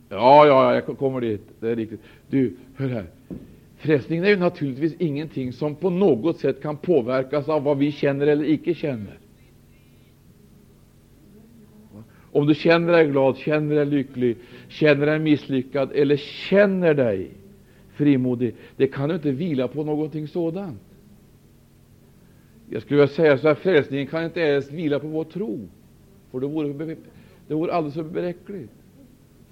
[0.09, 1.41] Ja, ja, jag kommer dit.
[1.59, 2.01] Det är riktigt.
[2.29, 3.05] Du, hör här.
[3.77, 8.27] Frälsningen är ju naturligtvis ingenting som på något sätt kan påverkas av vad vi känner
[8.27, 9.19] eller icke känner.
[12.31, 14.37] Om du känner dig glad, känner dig lycklig,
[14.67, 17.31] känner dig misslyckad eller känner dig
[17.93, 20.81] frimodig, det kan du inte vila på någonting sådant.
[22.69, 25.67] Jag skulle vilja säga så här, frälsningen kan inte ens vila på vår tro,
[26.31, 26.95] för det vore,
[27.47, 28.71] det vore alldeles för bräckligt.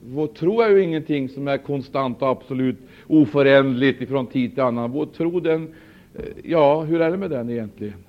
[0.08, 2.78] Vår tro är ju ingenting som är konstant och absolut
[3.08, 4.92] oföränderligt från tid till annan.
[4.92, 5.74] Vår tro, den,
[6.16, 8.04] eh, ja, hur är det med den egentligen?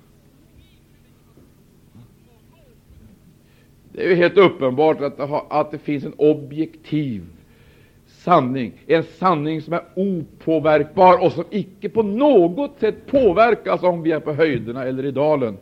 [3.91, 7.23] Det är ju helt uppenbart att det, har, att det finns en objektiv
[8.07, 14.11] sanning, en sanning som är opåverkbar och som icke på något sätt påverkas om vi
[14.11, 15.57] är på höjderna eller i dalen,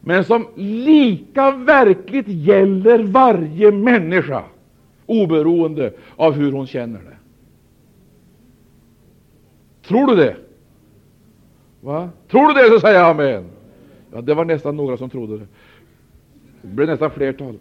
[0.00, 4.44] men som lika verkligt gäller varje människa
[5.06, 7.16] oberoende av hur hon känner det.
[9.88, 10.36] Tror du det?
[11.80, 12.10] Va?
[12.30, 13.44] Tror du det, så säger jag amen.
[14.12, 15.46] Ja, det var nästan några som trodde det.
[16.62, 17.58] Det blev nästan flertal.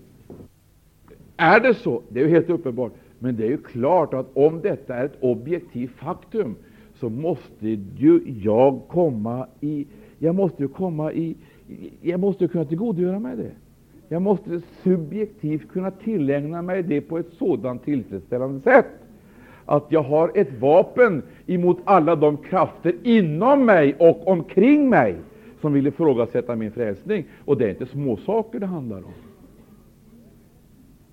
[1.37, 2.01] Är det så?
[2.09, 2.93] Det är ju helt uppenbart.
[3.19, 6.55] Men det är ju klart att om detta är ett objektivt faktum,
[6.99, 7.67] så måste
[7.97, 9.87] ju jag komma i
[10.19, 11.35] jag måste ju komma i
[12.01, 13.51] jag måste kunna tillgodogöra mig det.
[14.07, 18.85] Jag måste subjektivt kunna tillägna mig det på ett sådant tillfredsställande sätt
[19.65, 25.15] att jag har ett vapen emot alla de krafter inom mig och omkring mig
[25.61, 27.25] som vill ifrågasätta min frälsning.
[27.45, 29.13] Och det är inte småsaker det handlar om.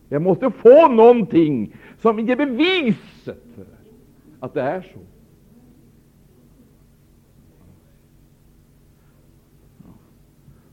[0.08, 3.64] Jag måste få någonting som ger beviset för
[4.40, 4.98] att det är så.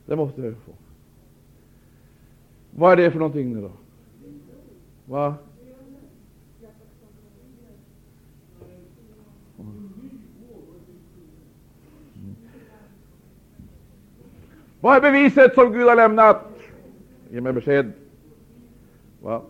[0.06, 0.72] Det måste jag få.
[2.80, 3.72] Vad är det för någonting nu då?
[5.06, 5.36] Va?
[14.82, 16.46] Vad är beviset som Gud har lämnat?
[17.32, 17.92] Ge mig besked.
[19.22, 19.42] Va?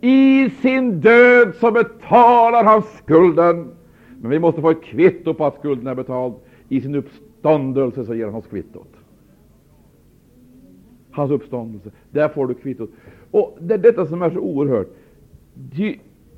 [0.00, 3.70] I sin död så betalar han skulden.
[4.20, 6.34] Men vi måste få ett kvitto på att skulden är betald.
[6.68, 8.99] I sin uppståndelse så ger han oss kvittot
[11.10, 11.90] hans uppståndelse.
[12.10, 12.90] Där får du kvittot.
[13.30, 14.88] Och det är detta som är så oerhört.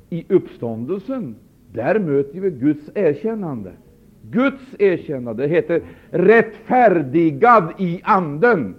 [0.09, 1.35] I uppståndelsen,
[1.73, 3.71] där möter vi Guds erkännande.
[4.31, 8.75] Guds erkännande heter rättfärdigad i Anden.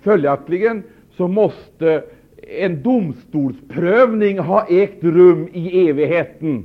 [0.00, 2.04] Följaktligen så måste
[2.36, 6.64] en domstolsprövning ha ägt rum i evigheten.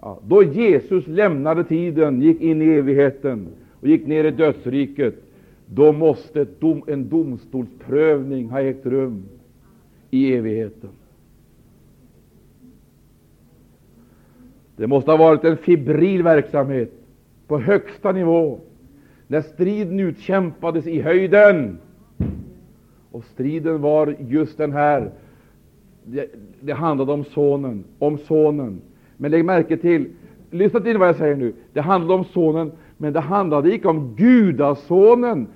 [0.00, 3.48] Ja, då Jesus lämnade tiden, gick in i evigheten
[3.80, 5.14] och gick ner i dödsriket,
[5.70, 9.24] då måste dom, en domstolsprövning ha ägt rum
[10.10, 10.90] i evigheten.
[14.76, 16.92] Det måste ha varit en fibril verksamhet
[17.46, 18.60] på högsta nivå,
[19.26, 21.78] när striden utkämpades i höjden.
[23.10, 25.10] Och striden var just den här.
[26.04, 28.80] Det, det handlade om sonen, om sonen.
[29.16, 30.10] Men lägg märke till,
[30.50, 31.52] lyssna till vad jag säger nu.
[31.72, 35.46] Det handlade om sonen, men det handlade icke om gudasonen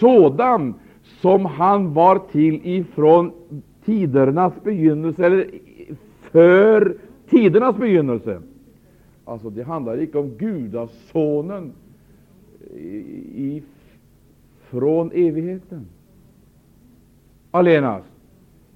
[0.00, 0.74] sådan
[1.04, 3.32] som han var till ifrån
[3.84, 5.50] tidernas begynnelse, eller
[6.20, 6.96] för
[7.28, 8.40] tidernas begynnelse.
[9.24, 11.72] Alltså, det handlar icke om gudasonen
[13.34, 13.62] i,
[14.70, 15.86] från evigheten
[17.50, 18.12] allenast,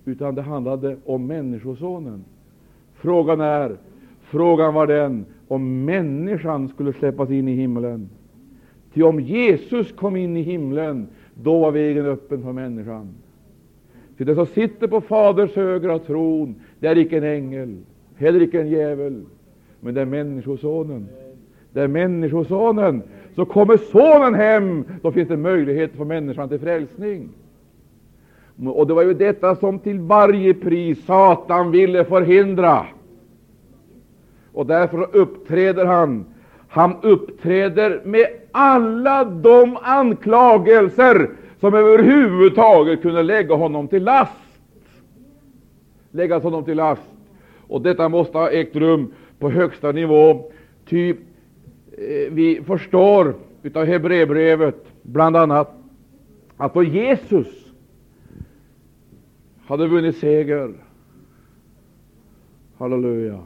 [0.04, 2.24] utan det handlade om Människosonen.
[2.94, 3.76] Frågan är,
[4.20, 8.08] frågan var den om människan skulle släppas in i himlen.
[8.94, 13.14] Ty om Jesus kom in i himlen, då var vägen öppen för människan.
[14.18, 17.76] Ty den som sitter på Faders högra tron, det är icke en ängel,
[18.16, 19.24] heller icke en djävul,
[19.80, 21.08] men det är Människosonen.
[21.72, 23.02] Det är Människosonen.
[23.34, 27.28] Så kommer Sonen hem, då finns det möjlighet för människan till frälsning.
[28.66, 32.86] Och det var ju detta som till varje pris Satan ville förhindra.
[34.52, 36.24] Och därför uppträder han.
[36.72, 44.32] Han uppträder med alla de anklagelser som överhuvudtaget kunde lägga honom till last.
[46.10, 47.02] Läggas honom till last.
[47.68, 50.50] Och detta måste ha ägt rum på högsta nivå.
[50.88, 51.14] Ty
[52.30, 53.34] vi förstår
[53.74, 55.74] av Hebreerbrevet bland annat
[56.56, 57.72] att då Jesus
[59.66, 60.74] hade vunnit seger,
[62.78, 63.40] halleluja,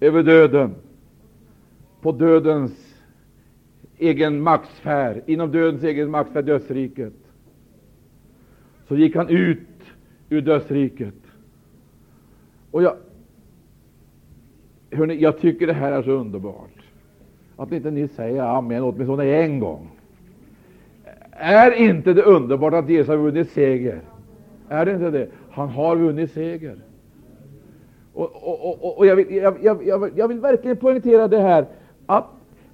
[0.00, 0.74] över döden,
[2.00, 2.96] på dödens
[3.98, 7.12] egen maktsfär, inom dödens egen maktsfär, dödsriket,
[8.88, 9.58] så gick han ut
[10.28, 11.14] ur dödsriket.
[12.70, 12.96] Och jag,
[14.90, 16.70] hörni, jag tycker det här är så underbart,
[17.56, 19.90] att inte ni säger amen åtminstone en gång.
[21.30, 24.00] Är inte det underbart att Jesus har vunnit seger?
[24.68, 25.28] Är det inte det?
[25.50, 26.76] Han har vunnit seger.
[28.14, 31.66] Och, och, och, och jag, vill, jag, jag, jag, vill verkligen poängtera det här,
[32.06, 32.26] att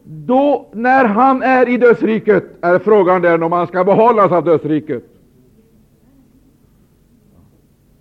[0.05, 5.03] då, när han är i dödsriket, är frågan den om han ska behållas av dödsriket.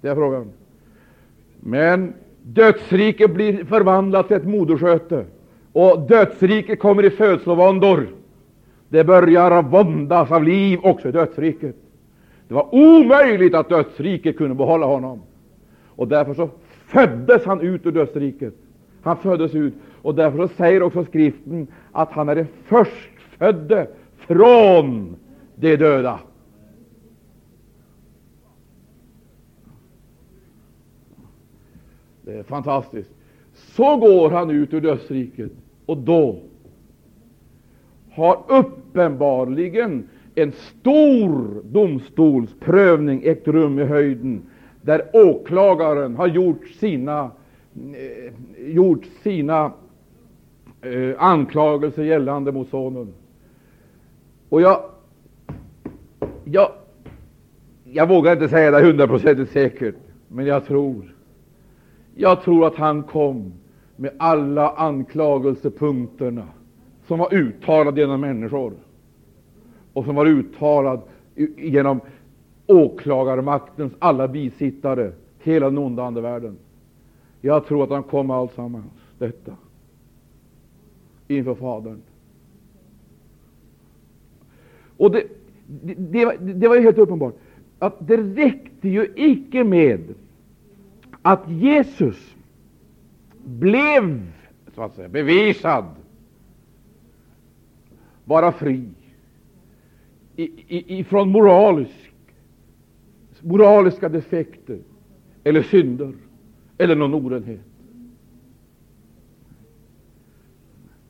[0.01, 0.51] Det är frågan.
[1.59, 5.25] Men dödsriket blir förvandlat till ett modersköte,
[5.73, 8.07] och dödsriket kommer i födslovåndor.
[8.89, 11.75] Det börjar våndas av liv också i dödsriket.
[12.47, 15.21] Det var omöjligt att dödsriket kunde behålla honom.
[15.87, 16.49] Och därför så
[16.87, 18.53] föddes han ut ur dödsriket.
[19.01, 25.15] Han föddes ut, och därför så säger också skriften att han är den förstfödde från
[25.55, 26.19] de döda.
[32.21, 33.11] Det är fantastiskt.
[33.53, 35.51] Så går han ut ur dödsriket,
[35.85, 36.39] och då
[38.11, 44.41] har uppenbarligen en stor domstolsprövning ägt rum i höjden,
[44.85, 47.31] där åklagaren har gjort sina,
[47.75, 48.33] eh,
[48.73, 49.71] gjort sina
[50.81, 53.13] eh, anklagelser gällande mot sonen.
[54.49, 54.79] Och jag,
[56.43, 56.71] jag,
[57.83, 59.95] jag vågar inte säga det hundraprocentigt säkert,
[60.27, 61.15] men jag tror,
[62.15, 63.53] jag tror att han kom
[63.95, 66.47] med alla anklagelsepunkterna
[67.07, 68.73] som var uttalade genom människor
[69.93, 71.01] och som var uttalad
[71.57, 72.01] genom
[72.67, 76.57] åklagarmaktens alla bisittare, hela den onda andevärlden.
[77.41, 78.85] Jag tror att han kom med alltsammans
[79.17, 79.55] detta
[81.27, 82.01] inför Fadern.
[84.97, 85.23] Och det,
[85.67, 87.35] det, det, var, det var ju helt uppenbart
[87.79, 90.13] att det räckte ju icke med
[91.21, 92.35] att Jesus
[93.43, 94.31] blev
[94.75, 95.85] så att säga, bevisad
[98.25, 98.89] vara fri
[100.67, 102.04] ifrån moralisk,
[103.45, 104.79] moraliska defekter
[105.43, 106.13] eller synder
[106.77, 107.61] eller någon orenhet.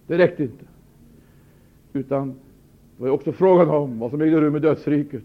[0.08, 0.66] Det räckte inte.
[1.94, 2.30] Utan
[2.98, 5.24] det var också frågan om vad som ägde rum i dödsriket.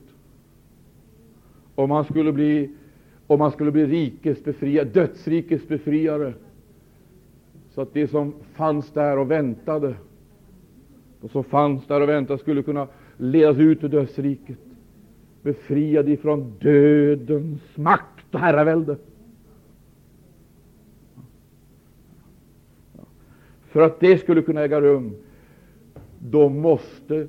[1.75, 2.71] Om han skulle bli,
[3.27, 6.35] om han skulle bli rikes befriare, dödsrikes befriare,
[7.71, 9.95] så att det som fanns där och väntade
[11.21, 14.59] och som fanns där och väntade skulle kunna ledas ut ur dödsriket,
[15.43, 18.97] befriade ifrån dödens makt och herravälde.
[23.63, 25.17] För att det skulle kunna äga rum,
[26.19, 27.29] då måste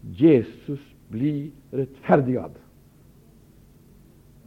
[0.00, 2.50] Jesus bli rättfärdigad.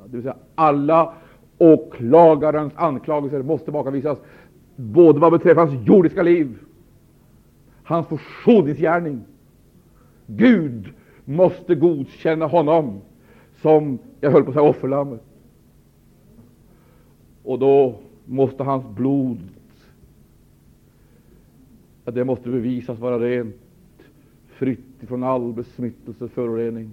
[0.05, 1.13] Det vill säga, alla
[1.57, 4.17] åklagarens anklagelser måste bakavisas,
[4.75, 6.57] både vad beträffar hans jordiska liv
[7.91, 9.21] hans försoningsgärning.
[10.27, 10.93] Gud
[11.25, 13.01] måste godkänna honom
[13.61, 15.21] som, jag höll på att säga, offerlammet.
[17.43, 17.95] Och då
[18.25, 19.39] måste hans blod,
[22.05, 23.55] ja, det måste bevisas vara rent,
[24.47, 26.91] fritt från all besmittelse och förorening.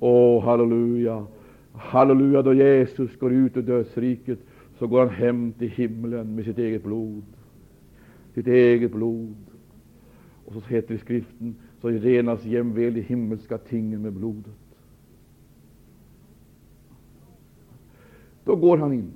[0.00, 1.26] Åh, halleluja!
[1.72, 4.38] Halleluja, då Jesus går ut ur dödsriket
[4.78, 7.22] så går han hem till himlen med sitt eget blod.
[8.34, 9.36] Sitt eget blod.
[10.44, 14.52] Och så heter det i skriften, så renas jämväl de himmelska tingen med blodet.
[18.44, 19.12] Då går han in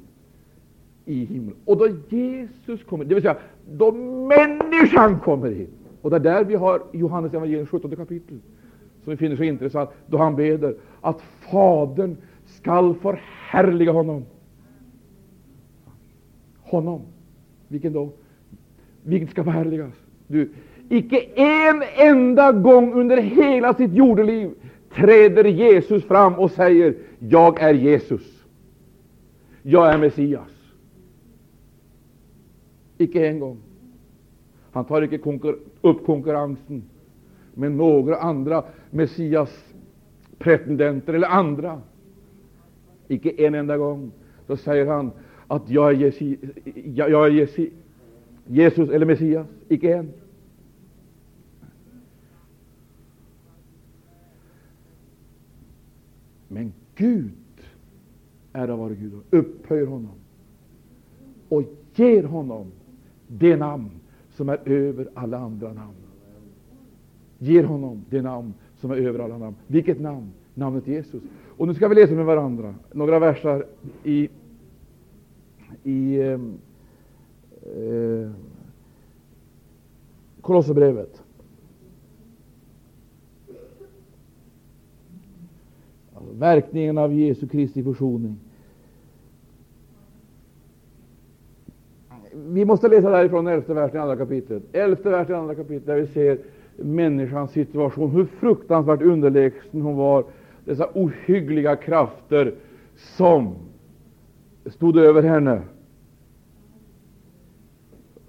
[1.04, 1.54] i himlen.
[1.64, 3.38] Och då Jesus kommer, det vill säga
[3.70, 5.68] då människan kommer in.
[6.02, 8.38] Och det är där vi har Johannes evangelium 17 kapitel,
[9.04, 14.24] som vi finner så intressant, då han beder att Fadern skall förhärliga honom.
[16.62, 17.00] Honom.
[17.68, 18.10] Vilken då?
[19.02, 19.94] Vilken ska förhärligas?
[20.26, 20.50] Du,
[20.88, 24.50] icke en enda gång under hela sitt jordeliv
[24.94, 28.44] träder Jesus fram och säger Jag är Jesus.
[29.62, 30.50] Jag är Messias.
[32.98, 33.58] Icke en gång.
[34.72, 36.82] Han tar icke konkur upp konkurrensen
[37.54, 39.64] med några andra Messias
[40.38, 41.80] pretendenter eller andra.
[43.08, 44.12] Icke en enda gång.
[44.46, 45.10] Så säger han
[45.48, 46.38] att jag är, Jesi,
[46.94, 47.70] jag, är Jesi,
[48.46, 49.46] Jesus eller Messias.
[49.68, 50.12] Icke en.
[56.52, 57.32] Men Gud,
[58.52, 60.14] ära vare Gud, upphöjer honom
[61.48, 61.62] och
[61.94, 62.66] ger honom
[63.26, 63.90] det namn
[64.30, 65.94] som är över alla andra namn.
[67.38, 69.56] Ger honom det namn som är över alla namn.
[69.66, 70.30] Vilket namn?
[70.54, 71.22] Namnet Jesus.
[71.56, 73.66] Och nu ska vi läsa med varandra några versar
[74.04, 74.28] i,
[75.82, 76.40] i eh,
[77.62, 78.30] eh,
[80.40, 81.22] Kolosserbrevet.
[86.38, 88.36] Verkningen av Jesu Kristi försoning.
[92.34, 94.62] Vi måste läsa därifrån elfte versen i andra kapitlet.
[94.72, 96.38] Elfte versen i andra kapitlet, där vi ser
[96.76, 100.24] människans situation, hur fruktansvärt underlägsen hon var,
[100.64, 102.54] dessa ohyggliga krafter
[102.96, 103.54] som
[104.66, 105.62] stod över henne,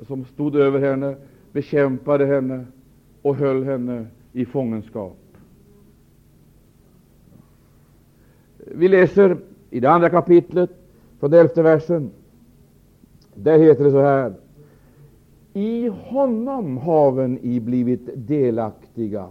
[0.02, 1.16] som stod över henne,
[1.52, 2.66] bekämpade henne
[3.22, 5.23] och höll henne i fångenskap.
[8.76, 9.38] Vi läser
[9.70, 10.70] i det andra kapitlet,
[11.20, 12.10] från elfte versen.
[13.36, 14.34] Där heter det så här.
[15.54, 19.28] I honom haven i blivit delaktiga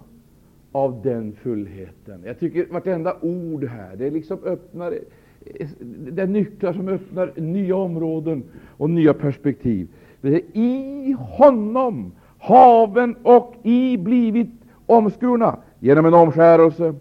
[0.73, 2.23] av den fullheten.
[2.25, 4.95] Jag tycker vartenda ord här, det liksom öppnar
[6.13, 8.43] det är nycklar som öppnar nya områden
[8.77, 9.89] och nya perspektiv.
[10.53, 14.51] I honom haven och i blivit
[14.87, 16.95] omskurna genom en omskärelse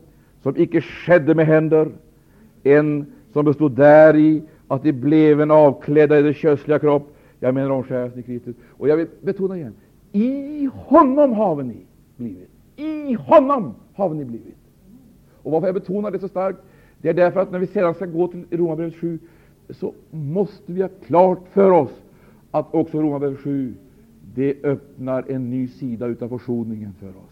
[0.43, 1.91] som icke skedde med händer,
[2.63, 7.15] en som bestod däri att de blev en avklädda i det kösliga kropp.
[7.39, 8.55] Jag menar omskärelsen i Kristus.
[8.69, 9.73] Och jag vill betona igen,
[10.11, 11.85] i honom har ni
[12.17, 12.49] blivit.
[12.75, 14.57] I honom har ni blivit.
[15.43, 16.59] Och varför jag betonar det så starkt,
[17.01, 19.19] det är därför att när vi sedan ska gå till Romarbrevet 7,
[19.69, 22.01] så måste vi ha klart för oss
[22.51, 23.73] att också Romarbrevet 7,
[24.35, 27.31] det öppnar en ny sida utav försoningen för oss.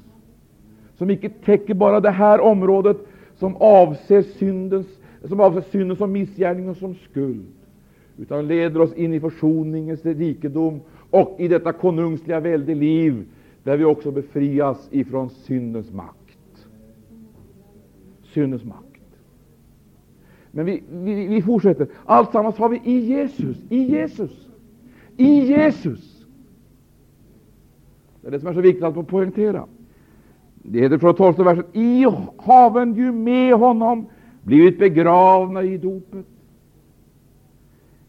[0.98, 2.98] Som icke täcker bara det här området
[3.36, 4.88] som avser syndens,
[5.28, 7.46] som avser synden som missgärning och som skuld,
[8.18, 13.26] utan leder oss in i försoningens rikedom och i detta konungsliga välde liv,
[13.64, 16.68] där vi också befrias ifrån syndens makt.
[18.24, 18.86] Syndens makt.
[20.52, 21.88] Men vi, vi, vi fortsätter.
[22.06, 23.58] Alltsammans har vi i Jesus.
[23.70, 24.48] I Jesus.
[25.18, 26.26] I Jesus.
[28.22, 29.66] Det är det som är så viktigt att poängtera.
[30.54, 31.64] Det heter från tolfte versen.
[31.74, 32.06] I
[32.38, 34.06] haven ju med honom
[34.50, 36.26] blivit begravna i dopet.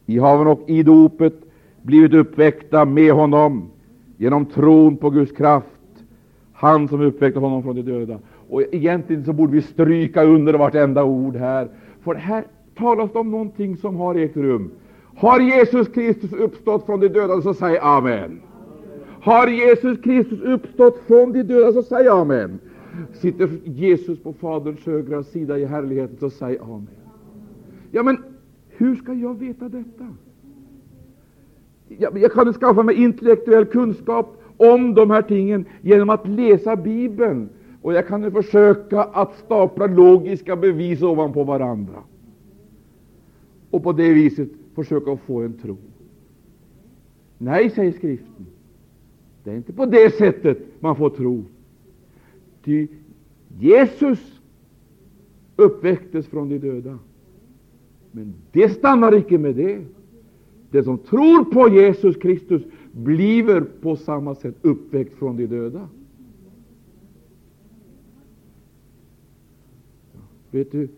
[0.05, 1.33] I haven och i dopet
[1.81, 3.69] blivit uppväckta med honom
[4.17, 6.03] genom tron på Guds kraft,
[6.53, 8.19] han som uppväckte honom från de döda.
[8.49, 11.67] Och Egentligen så borde vi stryka under vartenda ord här,
[12.03, 12.43] för här
[12.77, 14.71] talas det om någonting som har ägt rum.
[15.15, 18.41] Har Jesus Kristus uppstått från de döda, så säg amen.
[19.21, 22.59] Har Jesus Kristus uppstått från de döda, så säg amen.
[23.13, 26.87] Sitter Jesus på Faderns högra sida i härligheten, så säg amen.
[27.91, 28.17] Ja, men
[28.69, 30.07] hur ska jag veta detta?
[31.87, 37.49] Jag, jag kan skaffa mig intellektuell kunskap om de här tingen genom att läsa Bibeln,
[37.81, 42.03] och jag kan försöka att stapla logiska bevis ovanpå varandra
[43.71, 45.77] och på det viset försöka få en tro.
[47.37, 48.45] Nej, säger skriften.
[49.43, 51.43] Det är inte på det sättet man får tro.
[52.63, 52.87] Ty
[53.59, 54.41] Jesus
[55.55, 56.99] uppväcktes från de döda.
[58.11, 59.85] Men det stannar icke med det.
[60.71, 65.89] Den som tror på Jesus Kristus bliver på samma sätt uppväckt från de döda.
[70.51, 70.89] Vet du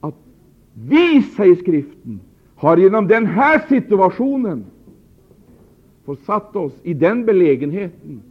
[0.00, 0.14] att
[0.74, 2.20] vi, säger skriften,
[2.54, 4.64] har genom den här situationen
[6.04, 8.22] försatt oss i den belägenheten.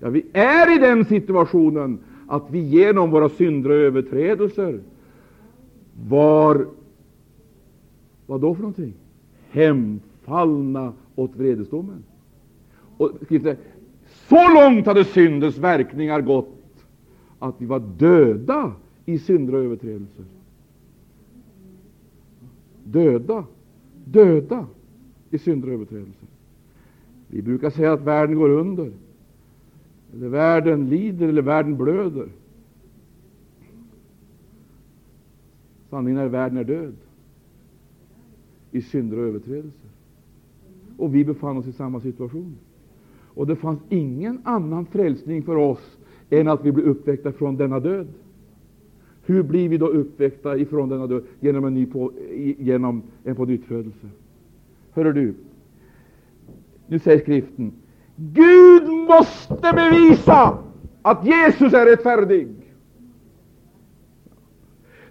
[0.00, 4.80] Ja, vi är i den situationen att vi genom våra synder och överträdelser
[6.08, 6.66] var,
[8.26, 8.94] vad då för någonting?
[9.50, 12.04] Hemfallna åt vredesdomen.
[12.96, 13.10] Och
[14.28, 16.54] så långt hade syndens verkningar gått
[17.38, 18.72] att vi var döda
[19.04, 20.24] i synder och överträdelser.
[22.84, 23.44] Döda,
[24.04, 24.66] döda
[25.30, 26.28] i synder och överträdelser.
[27.28, 28.92] Vi brukar säga att världen går under,
[30.16, 32.28] eller världen lider, eller världen blöder.
[35.90, 36.94] Sanningen är att världen är död
[38.70, 39.90] i synder och överträdelser.
[40.96, 42.56] Och vi befann oss i samma situation.
[43.34, 45.98] Och det fanns ingen annan frälsning för oss
[46.30, 48.06] än att vi blev uppväckta från denna död.
[49.26, 51.24] Hur blir vi då uppväckta ifrån denna död?
[51.40, 52.12] Genom en, ny på,
[52.58, 54.08] genom en pånyttfödelse.
[54.92, 55.34] Hör du,
[56.86, 57.72] nu säger skriften
[58.16, 60.58] Gud måste bevisa
[61.02, 62.48] att Jesus är rättfärdig.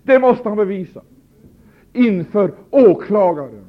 [0.03, 1.01] Det måste han bevisa
[1.93, 3.65] inför åklagaren,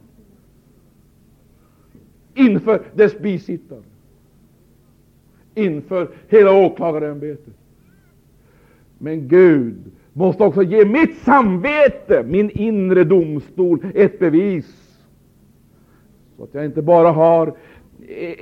[2.34, 3.82] inför dess bisittare,
[5.54, 7.54] inför hela åklagarämbetet.
[8.98, 9.76] Men Gud
[10.12, 14.98] måste också ge mitt samvete, min inre domstol, ett bevis.
[16.36, 17.46] Så att jag inte bara har
[18.08, 18.34] eh,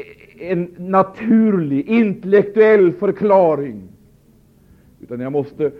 [0.42, 3.82] en naturlig, intellektuell förklaring,
[5.00, 5.72] utan jag måste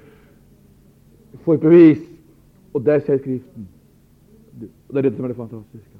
[1.32, 1.98] få ett bevis.
[2.72, 3.68] Och där säger skriften,
[4.86, 5.98] och det är det som är det fantastiska.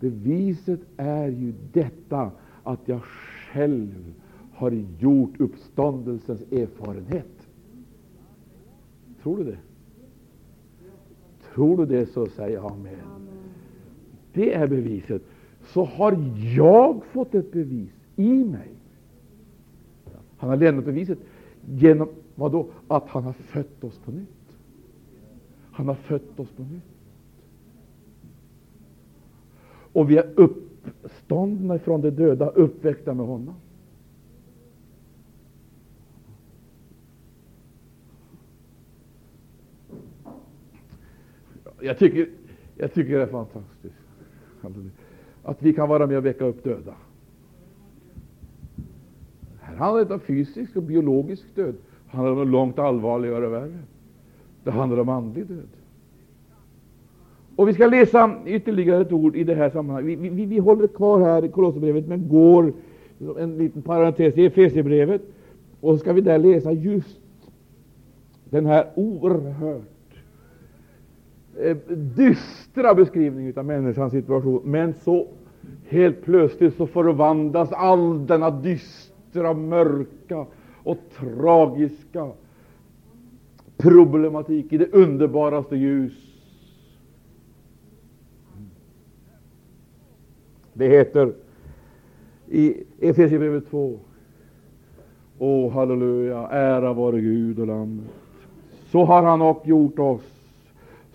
[0.00, 2.30] Beviset är ju detta
[2.62, 4.14] att jag själv
[4.52, 7.48] har gjort uppståndelsens erfarenhet.
[9.22, 9.58] Tror du det?
[11.54, 13.30] Tror du det, så säg amen.
[14.32, 15.22] Det är beviset.
[15.66, 16.18] Så har
[16.56, 18.68] jag fått ett bevis i mig.
[20.36, 21.18] Han har lämnat beviset
[21.68, 22.66] genom vad då?
[22.88, 24.28] Att han har fött oss på nytt.
[25.72, 26.82] Han har fött oss på nytt.
[29.92, 33.54] Och vi är uppståndna från de döda, uppväckta med honom.
[41.80, 42.28] Jag tycker,
[42.76, 43.94] jag tycker det är fantastiskt
[45.46, 46.94] att vi kan vara med och väcka upp döda.
[49.60, 51.74] Här handlar det om fysisk och biologisk död.
[52.10, 53.78] Det handlar om något långt allvarligare och värre.
[54.64, 55.68] Det handlar om andlig död.
[57.56, 60.18] Och Vi ska läsa ytterligare ett ord i det här sammanhanget.
[60.18, 62.72] Vi, vi, vi håller kvar här i Kolosserbrevet, men går
[63.38, 65.22] en liten parentes i Efesierbrevet.
[65.80, 67.20] Och så ska vi där läsa just
[68.50, 69.95] den här oerhört
[71.60, 71.76] Eh,
[72.16, 74.60] dystra beskrivning av människans situation.
[74.64, 75.26] Men så
[75.88, 80.46] helt plötsligt så förvandlas all denna dystra, mörka
[80.82, 82.30] och tragiska
[83.76, 86.12] problematik i det underbaraste ljus.
[90.72, 91.32] Det heter
[92.48, 93.98] i Efesierbrevet 2.
[95.38, 98.10] Åh, halleluja, ära vare Gud och Lammet.
[98.90, 100.35] Så har han och gjort oss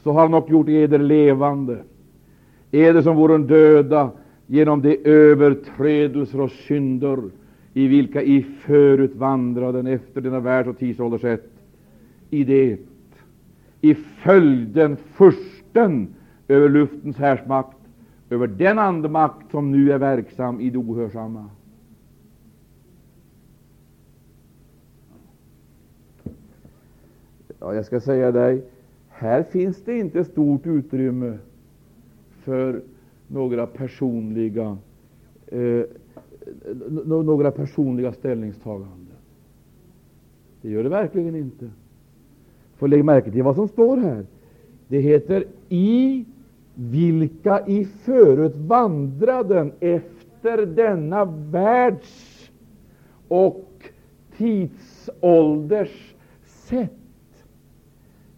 [0.04, 1.78] så har han också gjort eder levande,
[2.72, 4.12] eder som vore döda
[4.48, 7.22] genom de överträdelser och synder
[7.74, 11.50] i vilka i förut vandraden efter denna världs och tidsålders sätt,
[12.30, 12.78] i det,
[13.82, 16.08] i följden fursten
[16.48, 17.78] över luftens härsmakt,
[18.30, 21.46] över den andemakt som nu är verksam i det ohörsamma.
[27.60, 28.64] Ja, jag ska säga dig,
[29.22, 31.38] här finns det inte stort utrymme
[32.44, 32.82] för
[33.28, 34.78] några personliga,
[35.48, 35.84] eh,
[37.06, 39.16] några personliga ställningstaganden.
[40.62, 41.70] Det gör det verkligen inte.
[42.78, 44.26] Får lägga märke till vad som står här.
[44.88, 46.26] Det heter i
[46.76, 52.52] vilka i förut vandraden efter denna världs
[53.28, 53.84] och
[54.38, 56.14] tidsålders
[56.46, 57.01] sätt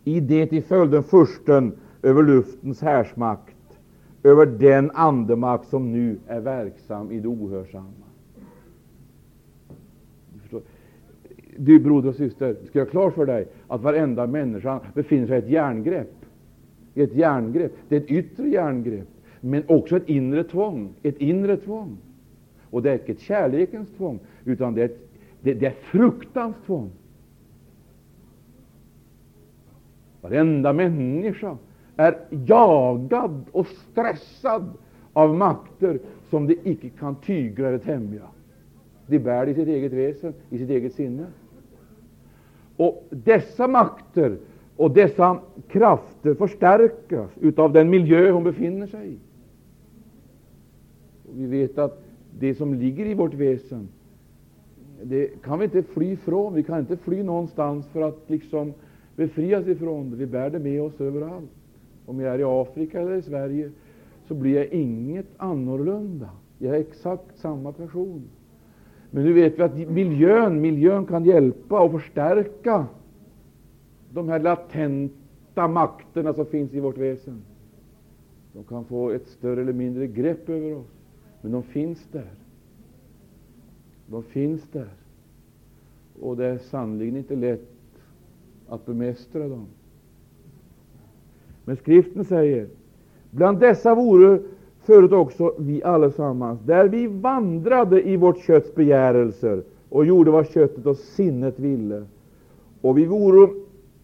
[0.03, 3.79] i det i följden fursten över luftens härsmakt,
[4.23, 8.03] över den andemakt som nu är verksam i det ohörsamma.
[11.57, 15.39] du broder och syster, ska jag klart för dig att varenda människa befinner sig i
[15.39, 16.15] ett järngrepp.
[16.95, 17.71] Ett järngrepp.
[17.89, 19.07] Det är ett yttre järngrepp,
[19.41, 20.93] men också ett inre tvång.
[21.03, 21.97] Ett inre tvång.
[22.69, 25.09] Och det är inte ett kärlekens tvång, utan det är, ett,
[25.41, 26.91] det, det är fruktans tvång.
[30.23, 31.57] Varenda människa
[31.95, 34.69] är jagad och stressad
[35.13, 35.99] av makter
[36.29, 38.21] som de icke kan tygla eller tämja.
[39.07, 41.25] De bär det i sitt eget väsen, i sitt eget sinne.
[42.77, 44.37] Och dessa makter
[44.75, 49.17] och dessa krafter förstärkas av den miljö hon befinner sig i.
[51.29, 52.03] Och vi vet att
[52.39, 53.87] det som ligger i vårt väsen,
[55.03, 56.53] det kan vi inte fly ifrån.
[56.53, 58.73] Vi kan inte fly någonstans för att liksom
[59.15, 60.15] befrias ifrån det.
[60.15, 61.51] Vi bär det med oss överallt.
[62.05, 63.71] Om jag är i Afrika eller i Sverige
[64.27, 66.29] så blir jag inget annorlunda.
[66.57, 68.23] Jag är exakt samma person.
[69.11, 72.85] Men nu vet vi att miljön, miljön kan hjälpa och förstärka
[74.09, 77.41] de här latenta makterna som finns i vårt väsen.
[78.53, 80.91] De kan få ett större eller mindre grepp över oss,
[81.41, 82.31] men de finns där.
[84.07, 84.93] De finns där.
[86.21, 87.72] Och det är sannerligen inte lätt
[88.73, 89.65] att bemästra dem.
[91.65, 92.67] Men skriften säger,
[93.31, 94.39] bland dessa vore
[94.83, 100.85] förut också vi allesammans, där vi vandrade i vårt kötts begärelser och gjorde vad köttet
[100.85, 102.05] och sinnet ville.
[102.81, 103.53] Och vi vore,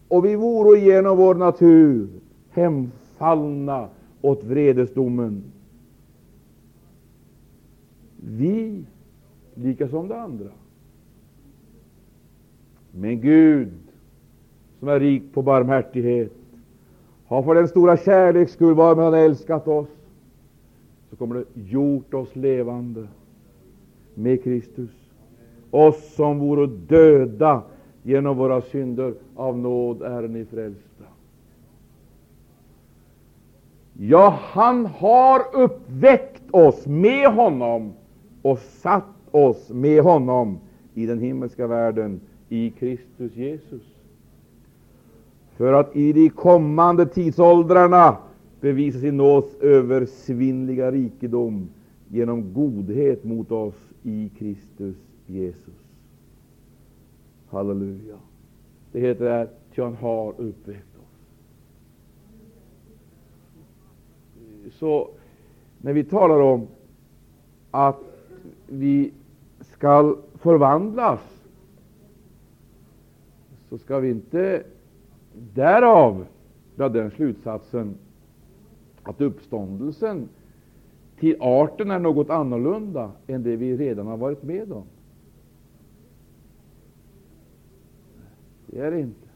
[0.07, 2.07] och vi vore genom vår natur
[2.49, 3.89] hemfallna
[4.21, 5.43] åt vredesdomen.
[8.17, 8.83] Vi,
[9.53, 10.49] lika som de andra.
[12.91, 13.71] Men Gud,
[14.79, 16.31] som är rik på barmhärtighet,
[17.27, 19.87] har för den stora kärleks skull, varmed han älskat oss,
[21.09, 23.07] så kommer det gjort oss levande
[24.13, 24.89] med Kristus.
[25.71, 27.61] Oss som vore döda
[28.03, 31.03] genom våra synder, av nåd är ni frälsta.
[33.93, 37.93] Ja, han har uppväckt oss med honom
[38.41, 40.59] och satt oss med honom
[40.93, 43.98] i den himmelska världen i Kristus Jesus.
[45.59, 48.17] För att i de kommande tidsåldrarna
[48.61, 51.69] bevisa sin nåds översvinnliga rikedom
[52.07, 54.95] genom godhet mot oss i Kristus
[55.25, 55.73] Jesus.
[57.49, 58.15] Halleluja.
[58.91, 61.19] Det heter där, ty han har uppväckt oss.
[64.73, 65.09] Så
[65.77, 66.67] när vi talar om
[67.71, 67.99] att
[68.67, 69.11] vi
[69.61, 71.19] skall förvandlas,
[73.69, 74.63] så ska vi inte
[75.53, 76.25] därav
[76.75, 77.95] drar den slutsatsen
[79.03, 80.29] att uppståndelsen
[81.19, 84.83] till arten är något annorlunda än det vi redan har varit med om.
[88.65, 89.27] Det är det inte.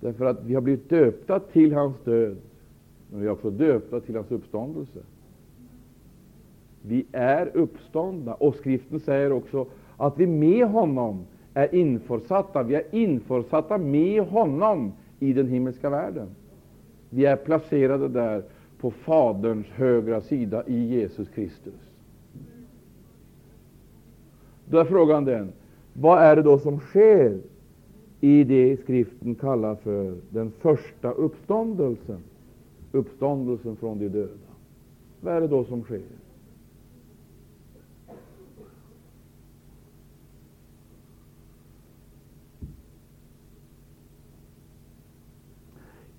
[0.00, 2.36] Därför att vi har blivit döpta till hans död,
[3.10, 5.00] men vi är också döpta till hans uppståndelse.
[6.82, 9.66] Vi är uppståndna, och skriften säger också
[9.96, 11.24] att vi med honom
[11.54, 12.62] är införsatta.
[12.62, 16.28] Vi är införsatta med honom i den himmelska världen.
[17.10, 18.42] Vi är placerade där
[18.80, 21.74] på Faderns högra sida i Jesus Kristus.
[24.64, 25.52] Då är frågan den,
[25.92, 27.38] vad är det då som sker
[28.20, 32.18] i det skriften kallar för den första uppståndelsen?
[32.92, 34.28] Uppståndelsen från de döda.
[35.20, 36.00] Vad är det då som sker?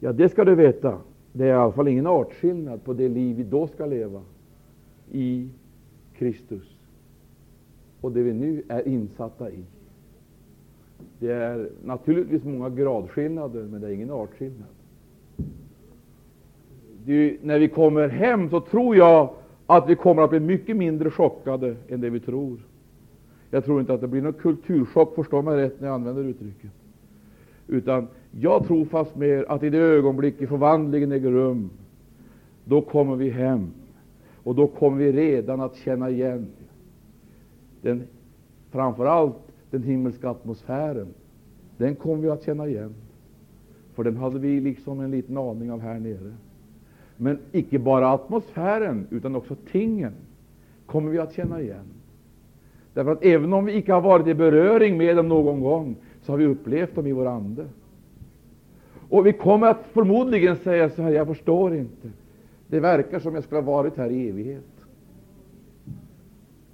[0.05, 0.97] Ja, det ska du veta.
[1.33, 4.21] Det är i alla fall ingen artskillnad på det liv vi då ska leva
[5.11, 5.49] i
[6.17, 6.75] Kristus
[8.01, 9.63] och det vi nu är insatta i.
[11.19, 14.69] Det är naturligtvis många gradskillnader, men det är ingen artskillnad.
[17.05, 19.29] Det, när vi kommer hem så tror jag
[19.65, 22.59] att vi kommer att bli mycket mindre chockade än det vi tror.
[23.49, 26.71] Jag tror inte att det blir någon kulturchock, förstå mig rätt när jag använder uttrycket.
[27.67, 31.69] Utan jag tror fast mer att i det ögonblick förvandlingen äger rum,
[32.65, 33.71] då kommer vi hem.
[34.43, 36.47] Och då kommer vi redan att känna igen
[37.81, 38.03] den,
[38.71, 39.35] framför allt
[39.71, 41.07] den himmelska atmosfären.
[41.77, 42.93] Den kommer vi att känna igen.
[43.93, 46.33] För den hade vi liksom en liten aning av här nere.
[47.17, 50.13] Men icke bara atmosfären, utan också tingen
[50.85, 51.85] kommer vi att känna igen.
[52.93, 55.95] Därför att även om vi icke har varit i beröring med dem någon gång,
[56.25, 57.65] så har vi upplevt dem i vår ande.
[59.09, 62.09] Och vi kommer att förmodligen säga så här, jag förstår inte.
[62.67, 64.63] Det verkar som jag skulle ha varit här i evighet.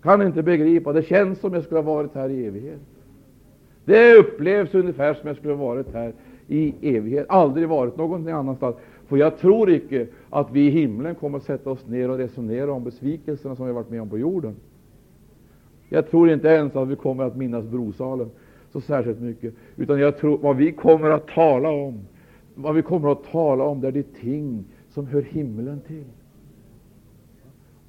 [0.02, 2.80] Kan inte begripa, det känns som jag skulle ha varit här i evighet.
[3.86, 6.14] Det upplevs ungefär som jag skulle ha varit här
[6.48, 8.76] i evighet, aldrig varit någon annanstans.
[9.08, 12.72] För jag tror icke att vi i himlen kommer att sätta oss ner och resonera
[12.72, 14.56] om besvikelserna som vi varit med om på jorden.
[15.90, 18.30] Jag tror inte ens att vi kommer att minnas Brosalen
[18.72, 22.00] så särskilt mycket, utan jag tror vad vi kommer att tala om,
[22.56, 26.04] vad vi kommer att tala om, det är de ting som hör himlen till.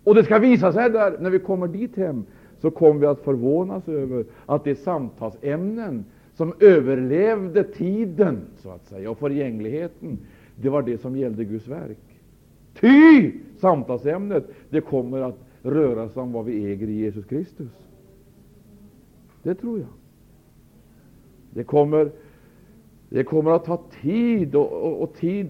[0.05, 2.25] Och det ska visa sig där, när vi kommer dit hem,
[2.61, 6.05] så kommer vi att förvånas över att de samtalsämnen
[6.35, 10.19] som överlevde tiden, så att säga, och förgängligheten,
[10.57, 11.99] det var det som gällde Guds verk.
[12.81, 17.71] Ty samtalsämnet, det kommer att röra sig om vad vi äger i Jesus Kristus.
[19.43, 19.89] Det tror jag.
[21.55, 22.11] Det kommer,
[23.09, 25.49] det kommer att ta tid, och, och, och tid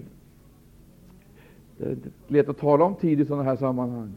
[1.77, 1.97] det är
[2.27, 4.13] lätt att tala om tid i sådana här sammanhang.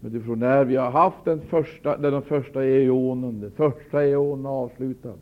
[0.00, 4.46] Men du förstår, när vi har haft den första, den första eonen, den första eonen
[4.46, 5.14] avslutad,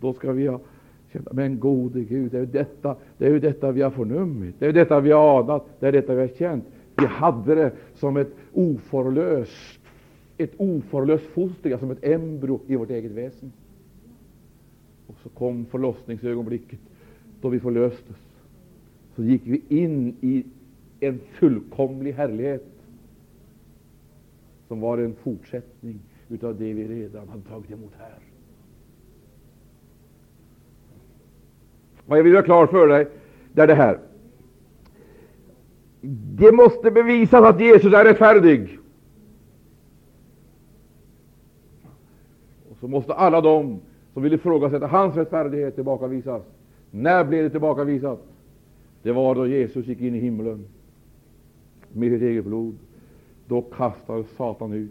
[0.00, 0.60] då ska vi ha
[1.12, 4.54] känt, men gode Gud, det är, ju detta, det är ju detta vi har förnummit,
[4.58, 6.64] det är ju detta vi har anat, det är detta vi har känt.
[6.96, 9.80] Vi hade det som ett oförlöst,
[10.36, 13.52] ett oförlöst foster, som ett embryo i vårt eget väsen.
[15.12, 16.78] Och så kom förlossningsögonblicket
[17.40, 18.16] då vi förlöstes.
[19.16, 20.44] Så gick vi in i
[21.00, 22.66] en fullkomlig härlighet
[24.68, 28.18] som var en fortsättning utav det vi redan hade tagit emot här.
[32.06, 33.06] Vad jag vill göra klart för dig,
[33.52, 33.98] det är det här.
[36.36, 38.78] Det måste bevisas att Jesus är rättfärdig.
[42.70, 43.80] Och så måste alla de
[44.12, 46.42] som vill ifrågasätta hans rättfärdighet tillbakavisas.
[46.90, 48.20] När blev det tillbakavisat?
[49.02, 50.64] Det var då Jesus gick in i himlen
[51.92, 52.74] med sitt eget blod.
[53.46, 54.90] Då kastades Satan ut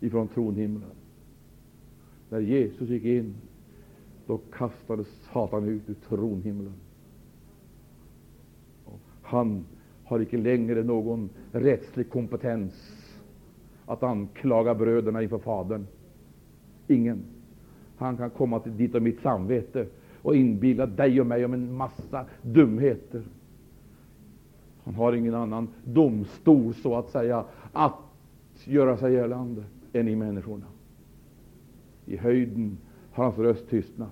[0.00, 0.90] ifrån tronhimlen.
[2.28, 3.34] När Jesus gick in,
[4.26, 6.74] då kastades Satan ut ur tronhimlen.
[9.22, 9.64] Han
[10.04, 12.72] har icke längre någon rättslig kompetens
[13.86, 15.86] att anklaga bröderna inför Fadern.
[16.88, 17.22] Ingen.
[17.96, 19.86] Han kan komma till ditt och mitt samvete
[20.22, 23.22] och inbilla dig och mig om en massa dumheter.
[24.84, 27.98] Han har ingen annan domstol, så att säga, att
[28.64, 30.66] göra sig gällande än i människorna.
[32.06, 32.78] I höjden
[33.12, 34.10] har hans röst tystnat.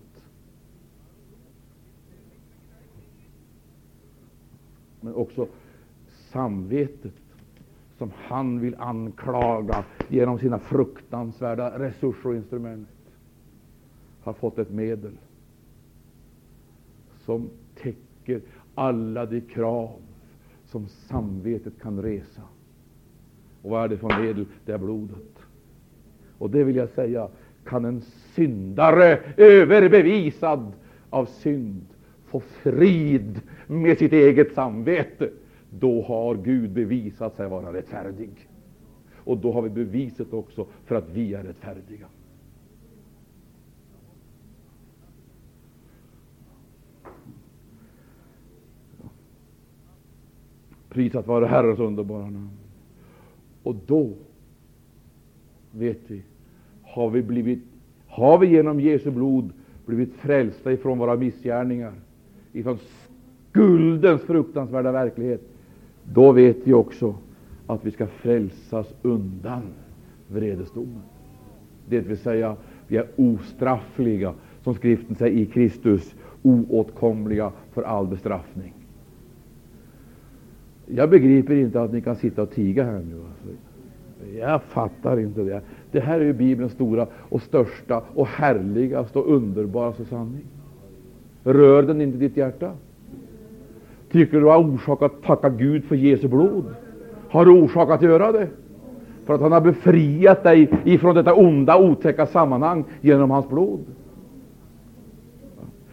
[5.01, 5.47] Men också
[6.31, 7.13] samvetet
[8.03, 12.89] som han vill anklaga genom sina fruktansvärda resurser och instrument
[14.23, 15.13] har fått ett medel
[17.25, 17.51] som
[17.83, 18.41] täcker
[18.75, 19.91] alla de krav
[20.65, 22.43] som samvetet kan resa.
[23.63, 24.47] Och vad är det för medel?
[24.65, 25.39] Det är blodet.
[26.39, 27.29] Och det vill jag säga,
[27.65, 28.01] kan en
[28.35, 30.73] syndare överbevisad
[31.11, 31.87] av synd
[32.25, 35.31] få frid med sitt eget samvete,
[35.79, 38.49] då har Gud bevisat sig vara rättfärdig.
[39.17, 42.07] Och då har vi beviset också för att vi är rättfärdiga.
[50.89, 52.51] Prisat vare Herrens underbara namn.
[53.63, 54.11] Och då
[55.71, 56.23] vet vi,
[56.83, 57.63] har vi, blivit,
[58.07, 59.53] har vi genom Jesu blod
[59.87, 61.93] blivit frälsta ifrån våra missgärningar,
[62.53, 62.79] ifrån
[63.51, 65.52] skuldens fruktansvärda verklighet,
[66.05, 67.15] då vet vi också
[67.67, 69.63] att vi ska frälsas undan
[70.29, 71.03] vredesdomen.
[71.89, 72.57] Det vill säga,
[72.89, 78.75] vi är ostraffliga, som skriften säger, i Kristus, oåtkomliga för all bestraffning.
[80.87, 83.17] Jag begriper inte att ni kan sitta och tiga här nu.
[83.17, 83.57] Alltså.
[84.39, 85.61] Jag fattar inte det.
[85.91, 90.45] Det här är ju Bibelns stora och största och härligaste och underbaraste sanning.
[91.45, 92.73] Rör den inte ditt hjärta?
[94.13, 96.65] Tycker du har orsak att tacka Gud för Jesu blod?
[97.31, 98.49] Har du orsak att göra det?
[99.27, 103.81] För att han har befriat dig ifrån detta onda, otäcka sammanhang genom hans blod.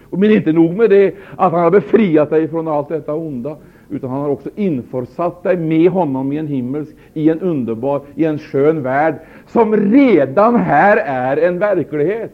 [0.09, 3.55] Men inte nog med det, att han har befriat dig från allt detta onda,
[3.89, 8.25] utan han har också införsatt dig med honom i en himmelsk, i en underbar, i
[8.25, 9.15] en skön värld,
[9.47, 12.31] som redan här är en verklighet.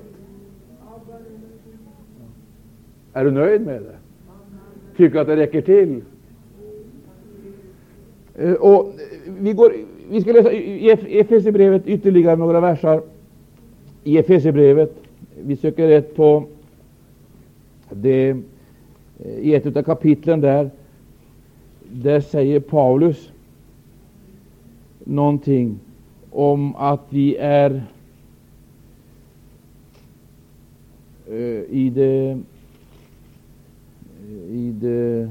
[3.14, 4.05] Är du nöjd med det?
[4.98, 6.02] Tycker att det räcker till?
[8.36, 8.94] Eh, och
[9.40, 9.74] vi, går,
[10.10, 13.02] vi ska läsa e- e- i Efesierbrevet ytterligare några versar.
[14.04, 14.96] I Efesierbrevet.
[15.44, 16.44] Vi söker rätt på
[17.90, 20.70] det, eh, i ett av kapitlen där
[21.92, 23.32] där säger Paulus
[25.04, 25.80] någonting
[26.32, 27.84] om att vi är
[31.28, 32.40] eh, i det
[34.50, 35.30] i det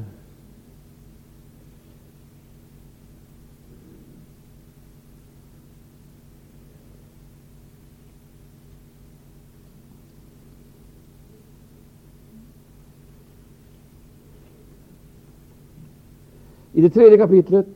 [16.74, 17.66] I det tredje kapitlet.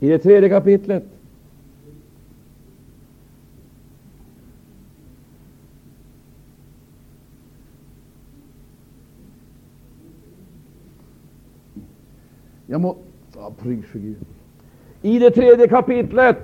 [0.00, 1.11] I det tredje kapitlet.
[12.72, 12.96] Jag må
[13.34, 13.52] ja.
[15.02, 16.38] I det tredje kapitlet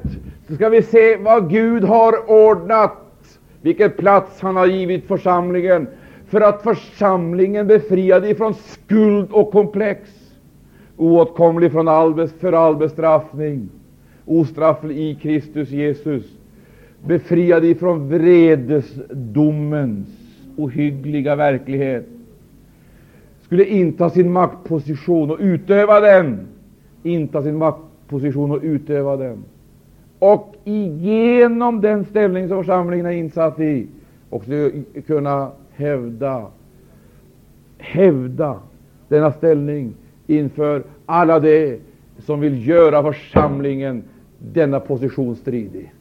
[0.49, 5.87] så ska vi se vad Gud har ordnat, vilken plats han har givit församlingen,
[6.27, 10.11] för att församlingen befriade ifrån skuld och komplex,
[10.97, 13.69] oåtkomlig från all, för all bestraffning,
[14.25, 16.25] ostrafflig i Kristus Jesus,
[17.07, 20.09] befriad ifrån vredesdomens
[20.57, 22.07] ohyggliga verklighet,
[23.49, 26.47] skulle inta sin maktposition och utöva den.
[27.03, 29.45] Inta sin maktposition och utöva den.
[30.19, 30.55] Och
[31.01, 33.87] genom den ställning som församlingen är insatt i
[34.31, 34.51] också
[35.07, 36.47] kunna hävda,
[37.79, 38.61] hävda
[39.09, 39.93] denna ställning
[40.27, 41.79] inför alla de
[42.19, 44.03] som vill göra församlingen
[44.39, 45.93] denna position stridig.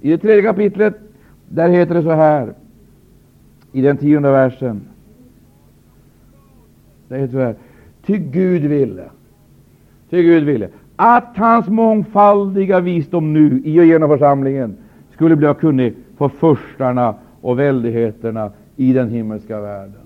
[0.00, 0.94] I det tredje kapitlet
[1.48, 2.54] där heter det så här,
[3.72, 4.80] i den tionde versen
[7.14, 7.54] säger så här.
[8.06, 9.04] Ty Gud ville,
[10.10, 14.76] ty Gud ville att hans mångfaldiga visdom nu i och genom församlingen
[15.10, 20.00] skulle bli kunnig för förstarna och väldigheterna i den himmelska världen.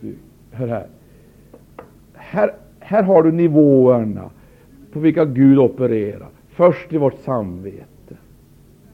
[0.00, 0.14] Du,
[0.50, 0.86] hör här.
[2.14, 2.54] här.
[2.78, 4.30] Här har du nivåerna
[4.92, 6.28] på vilka Gud opererar.
[6.48, 8.16] Först i vårt samvete.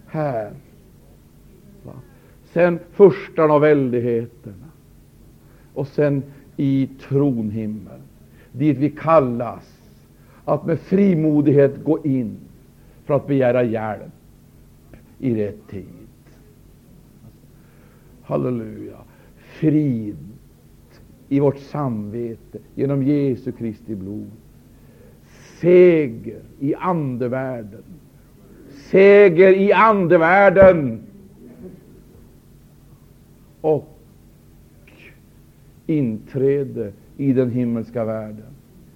[0.07, 0.51] Här.
[1.85, 1.93] Va?
[2.53, 4.67] Sen förstarna och väldigheterna.
[5.75, 6.23] Och sen
[6.61, 8.01] i tronhimmel,
[8.53, 9.81] dit vi kallas
[10.45, 12.37] att med frimodighet gå in
[13.05, 14.13] för att begära hjälp
[15.19, 15.87] i rätt tid.
[18.23, 18.97] Halleluja.
[19.37, 20.17] Frid
[21.29, 24.31] i vårt samvete genom Jesu Kristi blod.
[25.61, 27.85] Seger i andevärlden.
[28.91, 31.01] Seger i andevärlden.
[33.61, 34.00] Och
[35.91, 38.47] inträde i den himmelska världen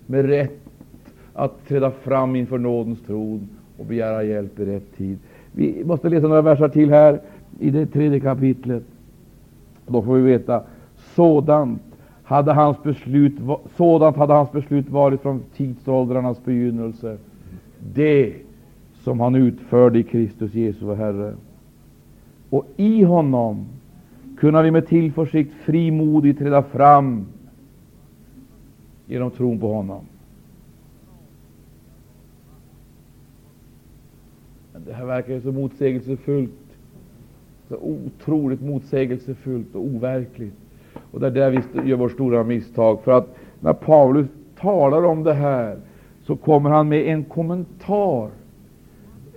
[0.06, 0.60] med rätt
[1.32, 3.48] att träda fram inför nådens tron
[3.78, 5.18] och begära hjälp i rätt tid.
[5.52, 7.20] Vi måste läsa några verser till här
[7.60, 8.82] i det tredje kapitlet.
[9.86, 10.62] Då får vi veta
[10.96, 11.82] sådant
[12.24, 13.32] hade hans beslut,
[13.76, 17.16] sådant hade hans beslut varit från tidsåldrarnas begynnelse.
[17.94, 18.32] Det
[19.02, 21.34] som han utförde i Kristus Jesus vår Herre.
[22.50, 23.66] Och i honom
[24.38, 27.26] kunna vi med tillförsikt frimodigt träda fram
[29.06, 30.04] genom tron på honom.
[34.72, 36.50] Men Det här verkar så motsägelsefullt,
[37.68, 40.54] så otroligt motsägelsefullt och overkligt.
[41.10, 43.02] Och det är där vi gör vårt stora misstag.
[43.02, 45.76] För att när Paulus talar om det här
[46.22, 48.30] så kommer han med en kommentar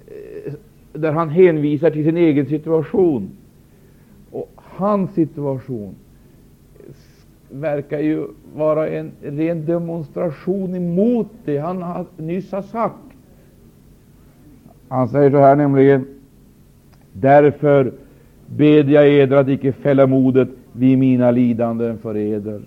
[0.07, 0.53] eh,
[0.93, 3.29] där han hänvisar till sin egen situation.
[4.77, 5.95] Hans situation
[7.49, 12.95] verkar ju vara en ren demonstration emot det han nyss har sagt.
[14.87, 16.05] Han säger så här nämligen.
[17.13, 17.93] Därför
[18.47, 22.61] bed jag eder att icke fälla modet vid mina lidanden för eder.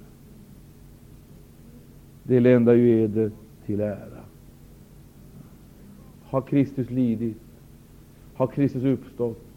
[2.23, 3.31] Det ländar ju eder
[3.67, 4.21] till ära.
[6.25, 7.37] Har Kristus lidit?
[8.35, 9.50] Har Kristus uppstått?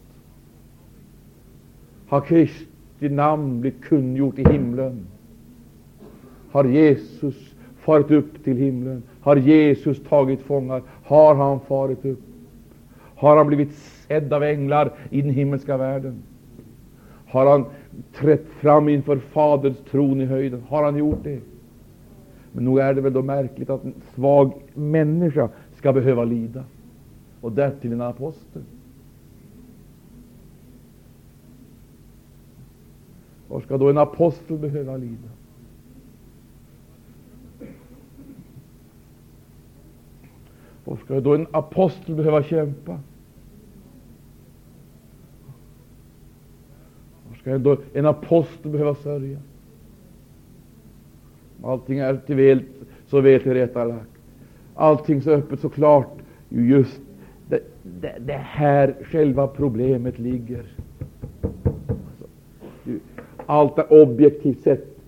[2.08, 5.06] Har Kristi namn blivit kungjort i himlen?
[6.50, 9.02] Har Jesus farit upp till himlen?
[9.20, 10.82] Har Jesus tagit fångar?
[11.04, 12.22] Har han farit upp?
[13.16, 16.22] Har han blivit sedd av änglar i den himmelska världen?
[17.26, 17.64] Har han
[18.14, 20.62] trätt fram inför Faderns tron i höjden?
[20.68, 21.40] Har han gjort det?
[22.52, 26.64] Men nog är det väl då märkligt att en svag människa ska behöva lida,
[27.40, 28.62] och därtill en apostel.
[33.54, 35.28] Var ska då en apostel behöva lida?
[40.84, 43.00] Var ska då en apostel behöva kämpa?
[47.28, 49.38] Var ska då en apostel behöva sörja?
[51.62, 52.62] Allting är till väl,
[53.06, 54.10] så väl tillrättalagt.
[54.74, 56.18] Allting så öppet, så klart.
[56.48, 57.00] Just
[57.48, 60.64] Det, det, det här själva problemet ligger.
[63.46, 64.98] Allt är objektivt sett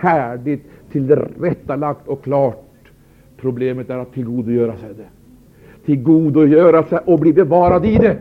[0.00, 0.62] färdigt,
[0.92, 2.64] tillrättalagt och klart.
[3.36, 5.08] Problemet är att tillgodogöra sig det.
[5.84, 8.18] Tillgodogöra sig och bli bevarad i det,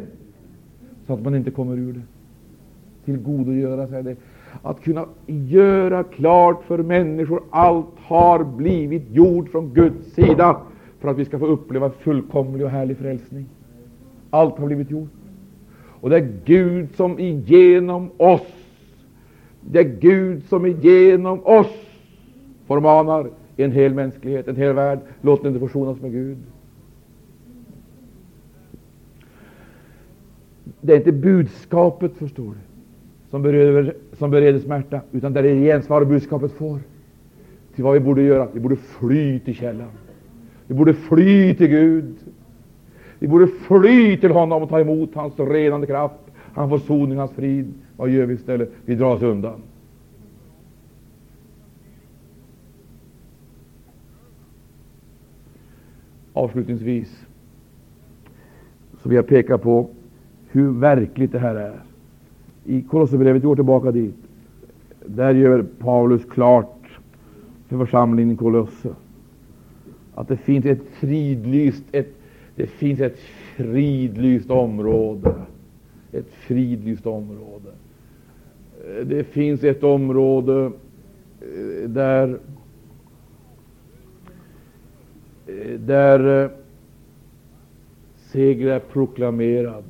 [1.08, 2.02] så att man inte kommer ur det.
[3.06, 4.16] Tillgodogöra sig det.
[4.62, 10.62] Att kunna göra klart för människor allt har blivit gjort från Guds sida
[11.00, 13.46] för att vi ska få uppleva fullkomlig och härlig frälsning.
[14.30, 15.10] Allt har blivit gjort.
[16.02, 18.67] Och det är Gud som igenom oss,
[19.72, 21.72] det är Gud som genom oss
[22.68, 25.00] förmanar en hel mänsklighet, en hel värld.
[25.22, 26.38] Låt den inte försonas med Gud.
[30.82, 32.58] Det är inte budskapet, förstår du,
[33.30, 36.80] som bereder, som bereder smärta, utan det är det gensvar budskapet får.
[37.76, 38.48] Till vad vi borde göra?
[38.54, 39.90] Vi borde fly till källan.
[40.68, 42.16] Vi borde fly till Gud.
[43.20, 46.20] Vi borde fly till honom och ta emot hans renande kraft,
[46.54, 47.74] hans försoning, hans frid.
[47.98, 48.72] Vad gör vi istället?
[48.86, 49.62] Vi drar oss undan.
[56.34, 57.26] Avslutningsvis
[59.02, 59.90] så vill jag peka på
[60.52, 61.82] hur verkligt det här är.
[62.66, 64.16] I Kolosserbrevet, vi går tillbaka dit,
[65.06, 67.00] där gör Paulus klart
[67.68, 68.90] för församlingen i Kolosse
[70.18, 72.14] att det finns ett fridlyst, ett,
[72.56, 73.20] det finns ett
[73.56, 75.36] fridlyst område.
[76.12, 77.72] Ett fridlyst område.
[79.06, 80.72] Det finns ett område
[81.42, 82.40] eh, där
[85.48, 86.52] eh, där eh,
[88.16, 89.84] seger är proklamerad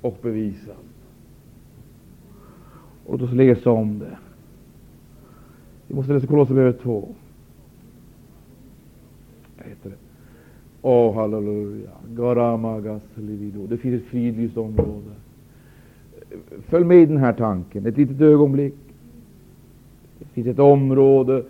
[0.00, 0.74] och bevisad.
[3.06, 4.18] Och låt oss läsa om det.
[5.86, 7.08] Vi måste läsa Kolosserbrevet 2.
[9.56, 9.96] Heter det.
[10.82, 11.90] Åh, oh, halleluja.
[12.08, 13.66] Garamagas livido.
[13.66, 15.13] Det finns ett fridlyst område.
[16.68, 18.74] Följ med i den här tanken ett litet ögonblick.
[20.18, 21.44] Det finns ett område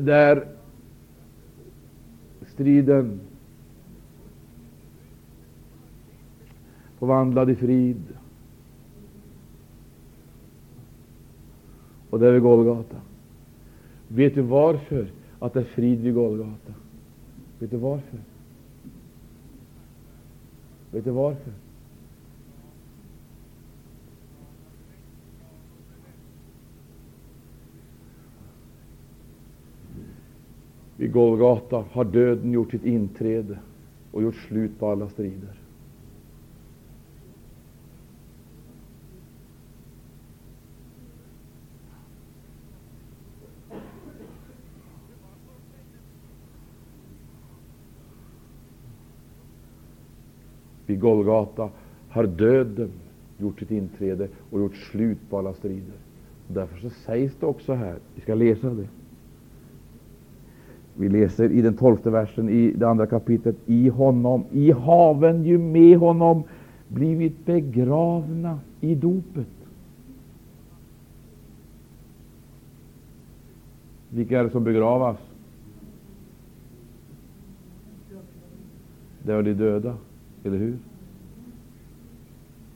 [0.00, 0.46] där
[2.46, 3.20] striden
[6.98, 8.02] förvandlad i frid.
[12.10, 12.96] Och det är vid Golgata.
[14.08, 15.06] Vet du varför
[15.38, 16.72] att det är frid vid Golgata?
[17.58, 18.18] Vet du varför?
[20.90, 21.52] Vet du varför?
[30.96, 33.58] Vid Golgata har döden gjort sitt inträde
[34.12, 35.54] och gjort slut på alla strider.
[50.86, 51.70] vid Golgata
[52.08, 52.90] har döden
[53.38, 55.94] gjort sitt inträde och gjort slut på alla strider.
[56.48, 58.88] Därför så sägs det också här, vi ska läsa det.
[60.96, 63.56] Vi läser i den tolfte versen i det andra kapitlet.
[63.66, 66.42] I honom, i haven ju med honom
[66.88, 69.46] blivit begravna i dopet.
[74.08, 75.16] Vilka är det som begravas?
[79.22, 79.96] Det är de döda.
[80.44, 80.76] Eller hur?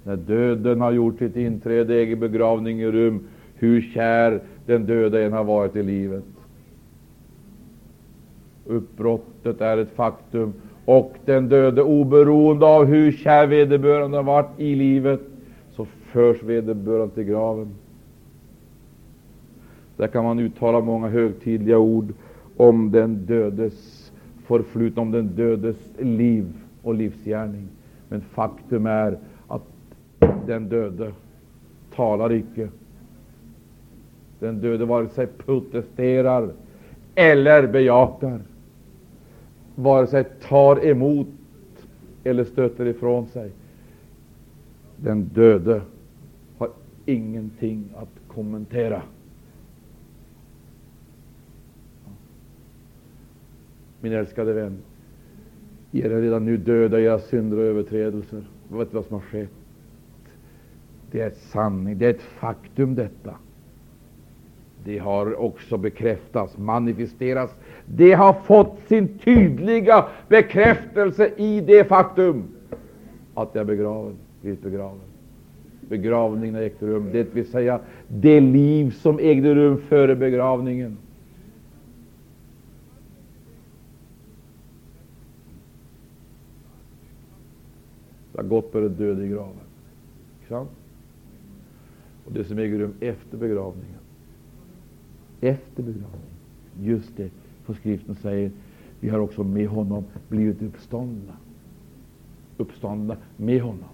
[0.04, 3.20] När döden har gjort sitt inträde, äger begravning i rum,
[3.54, 6.24] hur kär den döda än har varit i livet.
[8.68, 10.52] Uppbrottet är ett faktum,
[10.84, 15.20] och den döde, oberoende av hur kär vederbörande har varit i livet,
[15.70, 17.68] så förs vederbörande till graven.
[19.96, 22.12] Där kan man uttala många högtidliga ord
[22.56, 24.12] om den dödes
[24.46, 27.68] förflutna, om den dödes liv och livsgärning.
[28.08, 29.18] Men faktum är
[29.48, 29.62] att
[30.46, 31.12] den döde
[31.94, 32.68] talar icke.
[34.40, 36.50] Den döde vare sig protesterar
[37.14, 38.40] eller bejakar,
[39.78, 41.26] vare sig tar emot
[42.24, 43.50] eller stöter ifrån sig.
[44.96, 45.82] Den döde
[46.58, 46.70] har
[47.06, 49.02] ingenting att kommentera.
[54.00, 54.78] Min älskade vän,
[55.92, 58.42] er är redan nu döda i era synder och överträdelser.
[58.68, 59.50] Vet du vad som har skett?
[61.10, 63.34] Det är sanning, det är ett faktum detta.
[64.88, 67.54] Det har också bekräftats, manifesterats.
[67.86, 72.44] Det har fått sin tydliga bekräftelse i det faktum
[73.34, 75.00] att jag är begraven, blivit begraven.
[75.80, 80.96] Begravningen har ägt rum, det vill säga det liv som ägde rum före begravningen
[88.32, 90.66] Det har gått på den döde i graven.
[92.24, 93.97] Och det som äger rum efter begravningen.
[95.40, 96.28] Efter begravningen.
[96.82, 97.30] Just det,
[97.64, 98.50] för skriften säger
[99.00, 101.32] vi har också med honom blivit uppståndna.
[102.56, 103.88] Uppståndna med honom.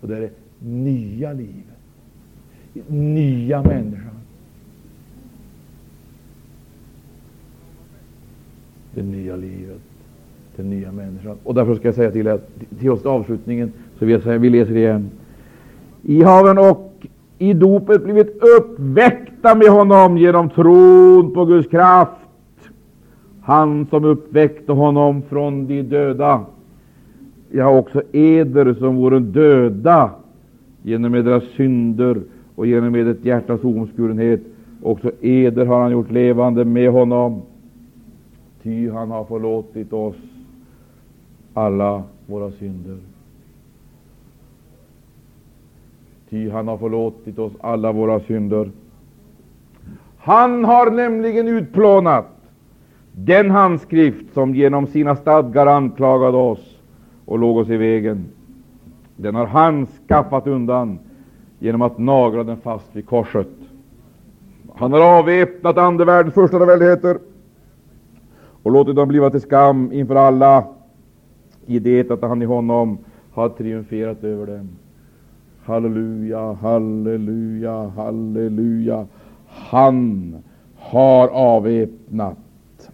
[0.00, 0.30] Och det är det
[0.68, 1.64] nya livet.
[2.88, 4.14] Nya människan.
[8.94, 9.80] Det nya livet.
[10.56, 11.36] Den nya människan.
[11.44, 12.40] Och därför ska jag säga till er,
[12.78, 15.10] till oss avslutningen, så vill jag säga, vi läser igen.
[16.02, 17.06] I haven och
[17.38, 22.12] i dopet blivit uppväckt uppväckta med honom genom tron på Guds kraft.
[23.42, 26.44] Han som uppväckte honom från de döda.
[27.50, 30.10] Ja, också eder som vore döda
[30.82, 32.22] genom edra synder
[32.56, 34.40] och genom edert hjärtas omskurenhet.
[34.82, 37.42] Också eder har han gjort levande med honom,
[38.62, 40.16] ty han har förlåtit oss
[41.54, 42.98] alla våra synder.
[46.30, 48.70] Ty han har förlåtit oss alla våra synder.
[50.22, 52.26] Han har nämligen utplånat
[53.12, 56.78] den handskrift som genom sina stadgar anklagade oss
[57.24, 58.24] och låg oss i vägen.
[59.16, 60.98] Den har han skaffat undan
[61.58, 63.48] genom att nagla den fast vid korset.
[64.74, 67.18] Han har avväpnat andevärldens första väldigheter
[68.62, 70.64] och låtit dem bliva till skam inför alla
[71.66, 72.98] i det att han i honom
[73.32, 74.68] har triumferat över dem.
[75.64, 79.06] Halleluja, halleluja, halleluja.
[79.50, 80.36] Han
[80.76, 82.38] har avväpnat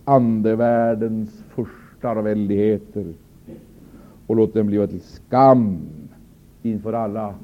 [0.04, 3.14] andevärldens furstar och väldigheter
[4.26, 5.78] och låtit dem bliva till skam
[6.62, 7.34] inför alla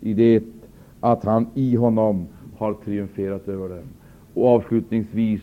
[0.00, 0.42] i det
[1.00, 2.26] att han i honom
[2.56, 3.84] har triumferat över dem.
[4.34, 5.42] Och avslutningsvis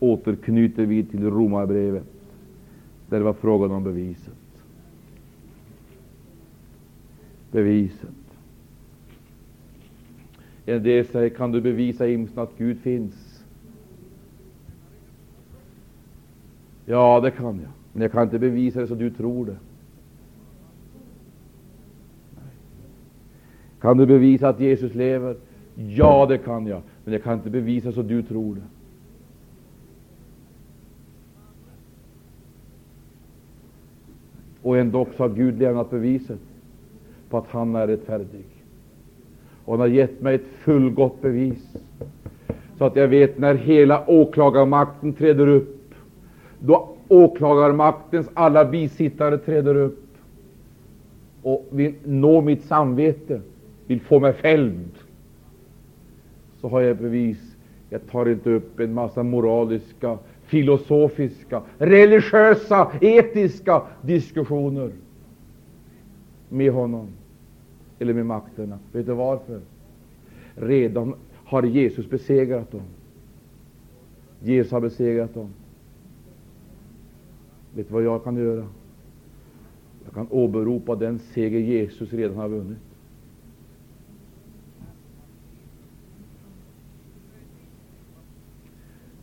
[0.00, 2.04] återknyter vi till Romarbrevet,
[3.08, 4.34] där det var frågan om beviset.
[7.50, 8.25] Beviset.
[10.66, 13.44] En del säger, kan du bevisa Imsen att Gud finns?
[16.84, 17.70] Ja, det kan jag.
[17.92, 19.56] Men jag kan inte bevisa det så du tror det.
[23.80, 25.36] Kan du bevisa att Jesus lever?
[25.74, 26.82] Ja, det kan jag.
[27.04, 28.62] Men jag kan inte bevisa så du tror det.
[34.62, 36.40] Och ändå har Gud lämnat beviset
[37.30, 38.55] på att han är rättfärdig.
[39.66, 41.76] Och han har gett mig ett fullgott bevis.
[42.78, 45.94] Så att jag vet när hela åklagarmakten träder upp,
[46.58, 50.04] då åklagarmaktens alla bisittare träder upp
[51.42, 53.40] och vill nå mitt samvete,
[53.86, 54.90] vill få mig fälld,
[56.60, 57.56] så har jag bevis.
[57.90, 64.90] Jag tar inte upp en massa moraliska, filosofiska, religiösa, etiska diskussioner
[66.48, 67.08] med honom
[67.98, 68.78] eller med makterna.
[68.92, 69.60] Vet du varför?
[70.54, 72.82] Redan har Jesus besegrat dem.
[74.42, 75.50] Jesus har besegrat dem.
[77.74, 78.66] Vet du vad jag kan göra?
[80.04, 82.78] Jag kan åberopa den seger Jesus redan har vunnit.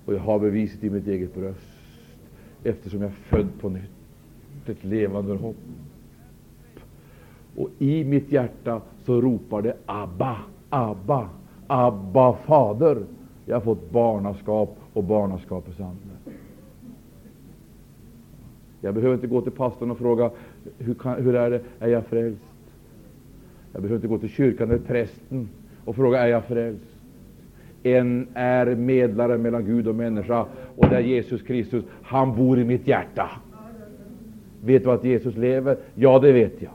[0.05, 1.59] Och jag har beviset i mitt eget bröst,
[2.63, 3.89] eftersom jag är född på nytt,
[4.65, 5.55] ett levande hopp.
[7.55, 10.37] Och i mitt hjärta så ropar det Abba,
[10.69, 11.29] Abba,
[11.67, 13.03] Abba, Fader.
[13.45, 16.33] Jag har fått barnaskap och barnaskapets ande.
[18.81, 20.31] Jag behöver inte gå till pastorn och fråga
[20.77, 22.45] hur, kan, hur är det, är jag frälst?
[23.73, 25.49] Jag behöver inte gå till kyrkan eller prästen
[25.85, 26.85] och fråga är jag frälst?
[27.83, 31.83] En är medlare mellan Gud och människa, och det är Jesus Kristus.
[32.01, 33.29] Han bor i mitt hjärta.
[34.61, 35.77] Vet du att Jesus lever?
[35.95, 36.71] Ja, det vet jag.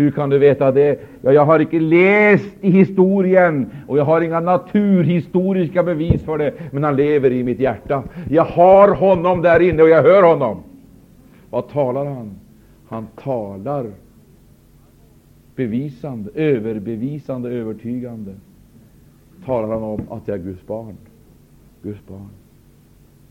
[0.00, 1.00] Hur kan du veta det?
[1.22, 6.54] Ja, jag har inte läst i historien och jag har inga naturhistoriska bevis för det,
[6.72, 8.02] men han lever i mitt hjärta.
[8.30, 10.62] Jag har honom där inne och jag hör honom.
[11.50, 12.30] Vad talar han?
[12.88, 13.86] Han talar
[15.54, 18.34] bevisande, överbevisande, övertygande.
[19.44, 20.96] Talar han om att jag är Guds barn.
[21.82, 22.30] Guds barn.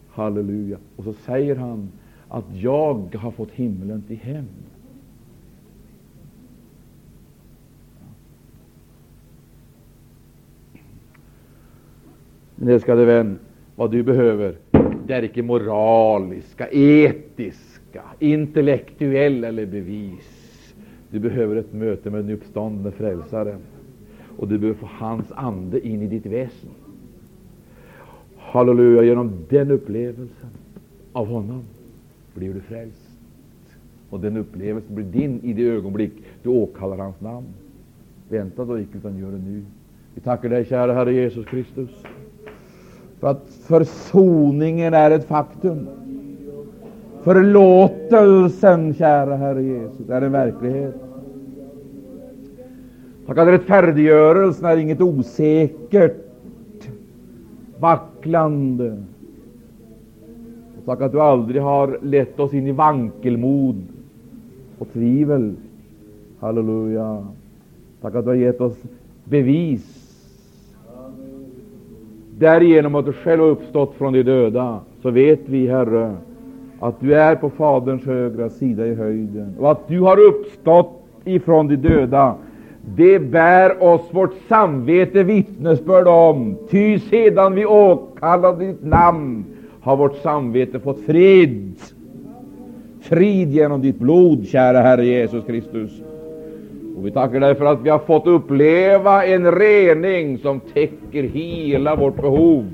[0.09, 0.77] Halleluja.
[0.95, 1.89] Och så säger han
[2.27, 4.47] att jag har fått himlen till hem.
[12.61, 13.39] Min älskade vän,
[13.75, 14.55] vad du behöver,
[15.07, 20.73] det är icke moraliska, etiska, intellektuella eller bevis.
[21.11, 23.59] Du behöver ett möte med den uppståndne frälsaren.
[24.37, 26.69] Och du behöver få hans ande in i ditt väsen.
[28.37, 30.49] Halleluja, genom den upplevelsen
[31.13, 31.63] av honom
[32.33, 33.09] blir du frälst.
[34.09, 36.13] Och den upplevelsen blir din i det ögonblick
[36.43, 37.47] du åkallar hans namn.
[38.29, 39.65] Vänta då icke, utan gör det nu.
[40.15, 41.89] Vi tackar dig, kära Herre Jesus Kristus,
[43.19, 45.87] för att försoningen är ett faktum.
[47.23, 50.95] Förlåtelsen, kära Herre Jesus, är en verklighet.
[53.25, 56.89] Tack att rättfärdiggörelsen är inget osäkert,
[57.79, 59.03] vacklande.
[60.77, 63.83] Och tack att du aldrig har lett oss in i vankelmod
[64.77, 65.55] och tvivel.
[66.39, 67.27] Halleluja.
[68.01, 68.77] Tack att du har gett oss
[69.23, 69.98] bevis
[72.39, 76.15] därigenom att du själv har uppstått från de döda, så vet vi, Herre,
[76.79, 81.67] att du är på Faderns högra sida i höjden och att du har uppstått ifrån
[81.67, 82.35] de döda.
[82.95, 89.45] Det bär oss vårt samvete vittnesbörd om, ty sedan vi åkallade ditt namn
[89.81, 91.75] har vårt samvete fått frid.
[93.01, 96.01] Frid genom ditt blod, kära Herre Jesus Kristus.
[96.99, 101.95] Och vi tackar dig för att vi har fått uppleva en rening som täcker hela
[101.95, 102.65] vårt behov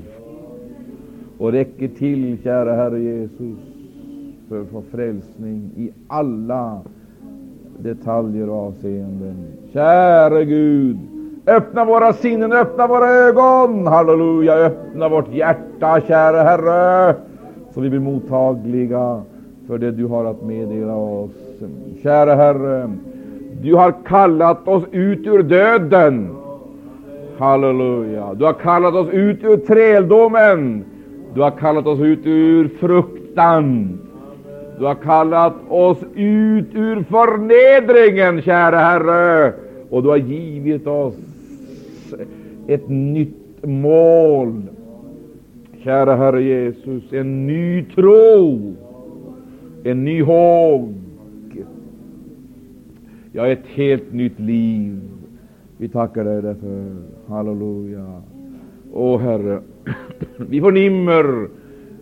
[1.38, 3.58] och räcker till, kära Herre Jesus,
[4.48, 6.80] för att få frälsning i alla
[7.78, 9.36] detaljer och avseenden.
[9.72, 10.96] Käre Gud,
[11.46, 17.14] öppna våra sinnen, öppna våra ögon, halleluja, öppna vårt hjärta, kära Herre,
[17.74, 19.22] så vi blir mottagliga
[19.66, 21.30] för det du har att meddela oss.
[22.02, 22.90] Kära Herre,
[23.62, 26.30] du har kallat oss ut ur döden.
[27.38, 28.34] Halleluja.
[28.34, 30.84] Du har kallat oss ut ur träldomen.
[31.34, 33.98] Du har kallat oss ut ur fruktan.
[34.78, 39.52] Du har kallat oss ut ur förnedringen, kära Herre,
[39.90, 41.14] och du har givit oss
[42.66, 44.62] ett nytt mål.
[45.84, 48.74] Kära Herre Jesus, en ny tro,
[49.84, 50.94] en ny håg,
[53.36, 55.00] ja, ett helt nytt liv.
[55.76, 56.96] Vi tackar dig därför.
[57.28, 58.22] Halleluja.
[58.92, 59.60] Åh Herre,
[60.36, 61.48] vi förnimmer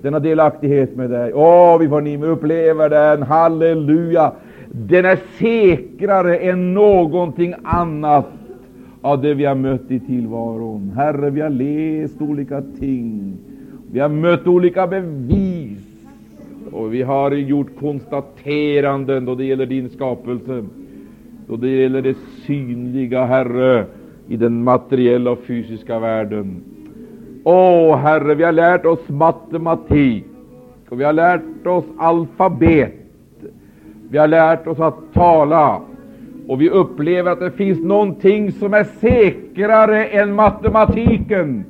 [0.02, 1.32] denna delaktighet med dig.
[1.34, 3.22] Åh, vi förnimmer, upplever den.
[3.22, 4.32] Halleluja.
[4.70, 8.26] Den är säkrare än någonting annat
[9.00, 10.92] av det vi har mött i tillvaron.
[10.96, 13.36] Herre, vi har läst olika ting.
[13.92, 15.78] Vi har mött olika bevis.
[16.72, 20.64] Och vi har gjort konstateranden då det gäller din skapelse
[21.46, 22.16] då det gäller det
[22.46, 23.84] synliga, Herre,
[24.28, 26.62] i den materiella och fysiska världen.
[27.44, 30.24] Åh, Herre, vi har lärt oss matematik,
[30.88, 32.92] och vi har lärt oss alfabet.
[34.10, 35.80] Vi har lärt oss att tala,
[36.48, 41.64] och vi upplever att det finns någonting som är säkrare än matematiken,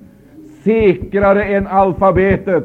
[0.64, 2.64] säkrare än alfabetet.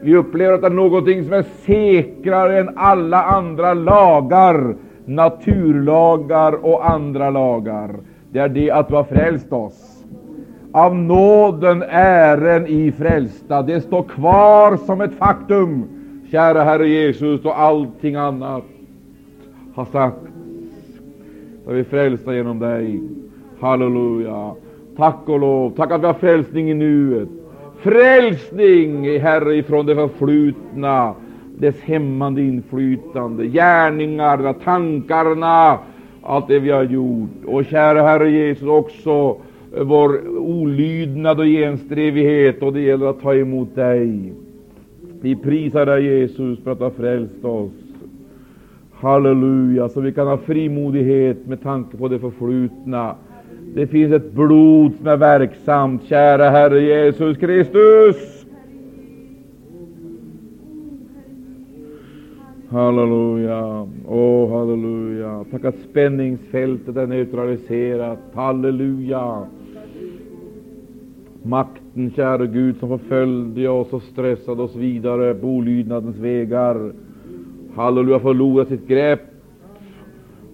[0.00, 6.90] Vi upplever att det är någonting som är säkrare än alla andra lagar naturlagar och
[6.90, 7.94] andra lagar.
[8.30, 10.04] Det är det att du har frälst oss.
[10.72, 13.62] Av nåden ären i frälsta.
[13.62, 15.84] Det står kvar som ett faktum,
[16.30, 18.64] kära Herre Jesus, och allting annat
[19.74, 20.30] har sagts.
[21.64, 23.00] Så är vi frälsta genom dig.
[23.60, 24.54] Halleluja.
[24.96, 25.70] Tack och lov.
[25.70, 27.28] Tack att vi har frälsning i nuet.
[27.82, 31.14] Frälsning, Herre, ifrån det förflutna
[31.62, 35.78] dess hämmande inflytande, gärningarna, tankarna,
[36.22, 37.44] allt det vi har gjort.
[37.46, 39.36] Och kära Herre Jesus, också
[39.80, 44.32] vår olydnad och genstrevighet, och det gäller att ta emot dig.
[45.20, 47.72] Vi prisar dig Jesus för att du har frälst oss.
[48.92, 53.14] Halleluja, så vi kan ha frimodighet med tanke på det förflutna.
[53.74, 58.41] Det finns ett blod som är verksamt, kära Herre Jesus Kristus.
[62.72, 65.44] Halleluja, åh oh, halleluja.
[65.50, 68.18] Tack att spänningsfältet är neutraliserat.
[68.32, 69.46] Halleluja.
[71.42, 76.92] Makten, käre Gud, som förföljde oss och stressade oss vidare på olydnadens vägar.
[77.74, 79.22] Halleluja, förlorat sitt grepp.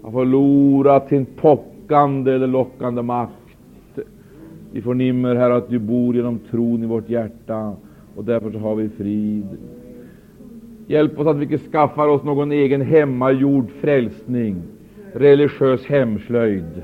[0.02, 3.32] Har förlorat sin pockande eller lockande makt.
[4.72, 7.72] Vi förnimmer, Herre, att du bor genom tron i vårt hjärta,
[8.16, 9.46] och därför så har vi frid.
[10.90, 14.62] Hjälp oss att vi inte skaffar oss någon egen hemmagjord frälsning,
[15.12, 16.82] religiös hemslöjd.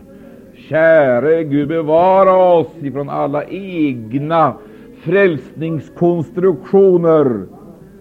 [0.54, 4.54] Käre Gud, bevara oss ifrån alla egna
[5.00, 7.46] frälsningskonstruktioner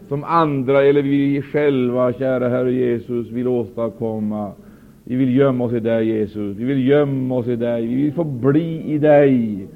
[0.07, 4.51] som andra eller vi själva, kära Herre Jesus, vill åstadkomma.
[5.03, 6.57] Vi vill gömma oss i dig, Jesus.
[6.57, 7.87] Vi vill gömma oss i dig.
[7.87, 9.67] Vi vill få bli i dig.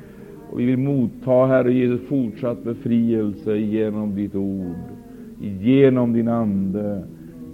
[0.52, 4.97] Och vi vill motta, Herre Jesus, fortsatt befrielse genom ditt ord
[5.39, 7.03] genom din Ande,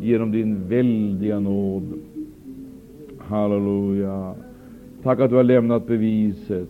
[0.01, 1.93] genom din väldiga nåd.
[3.17, 4.35] Halleluja.
[5.03, 6.67] Tack att du har lämnat beviset.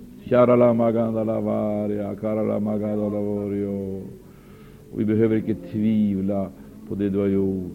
[4.91, 6.49] Och vi behöver inte tvivla
[6.89, 7.71] på det du har gjort.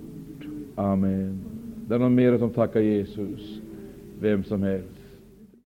[0.75, 1.41] Amen.
[1.89, 3.61] Det är någon mer som tackar Jesus?
[4.21, 4.98] Vem som helst.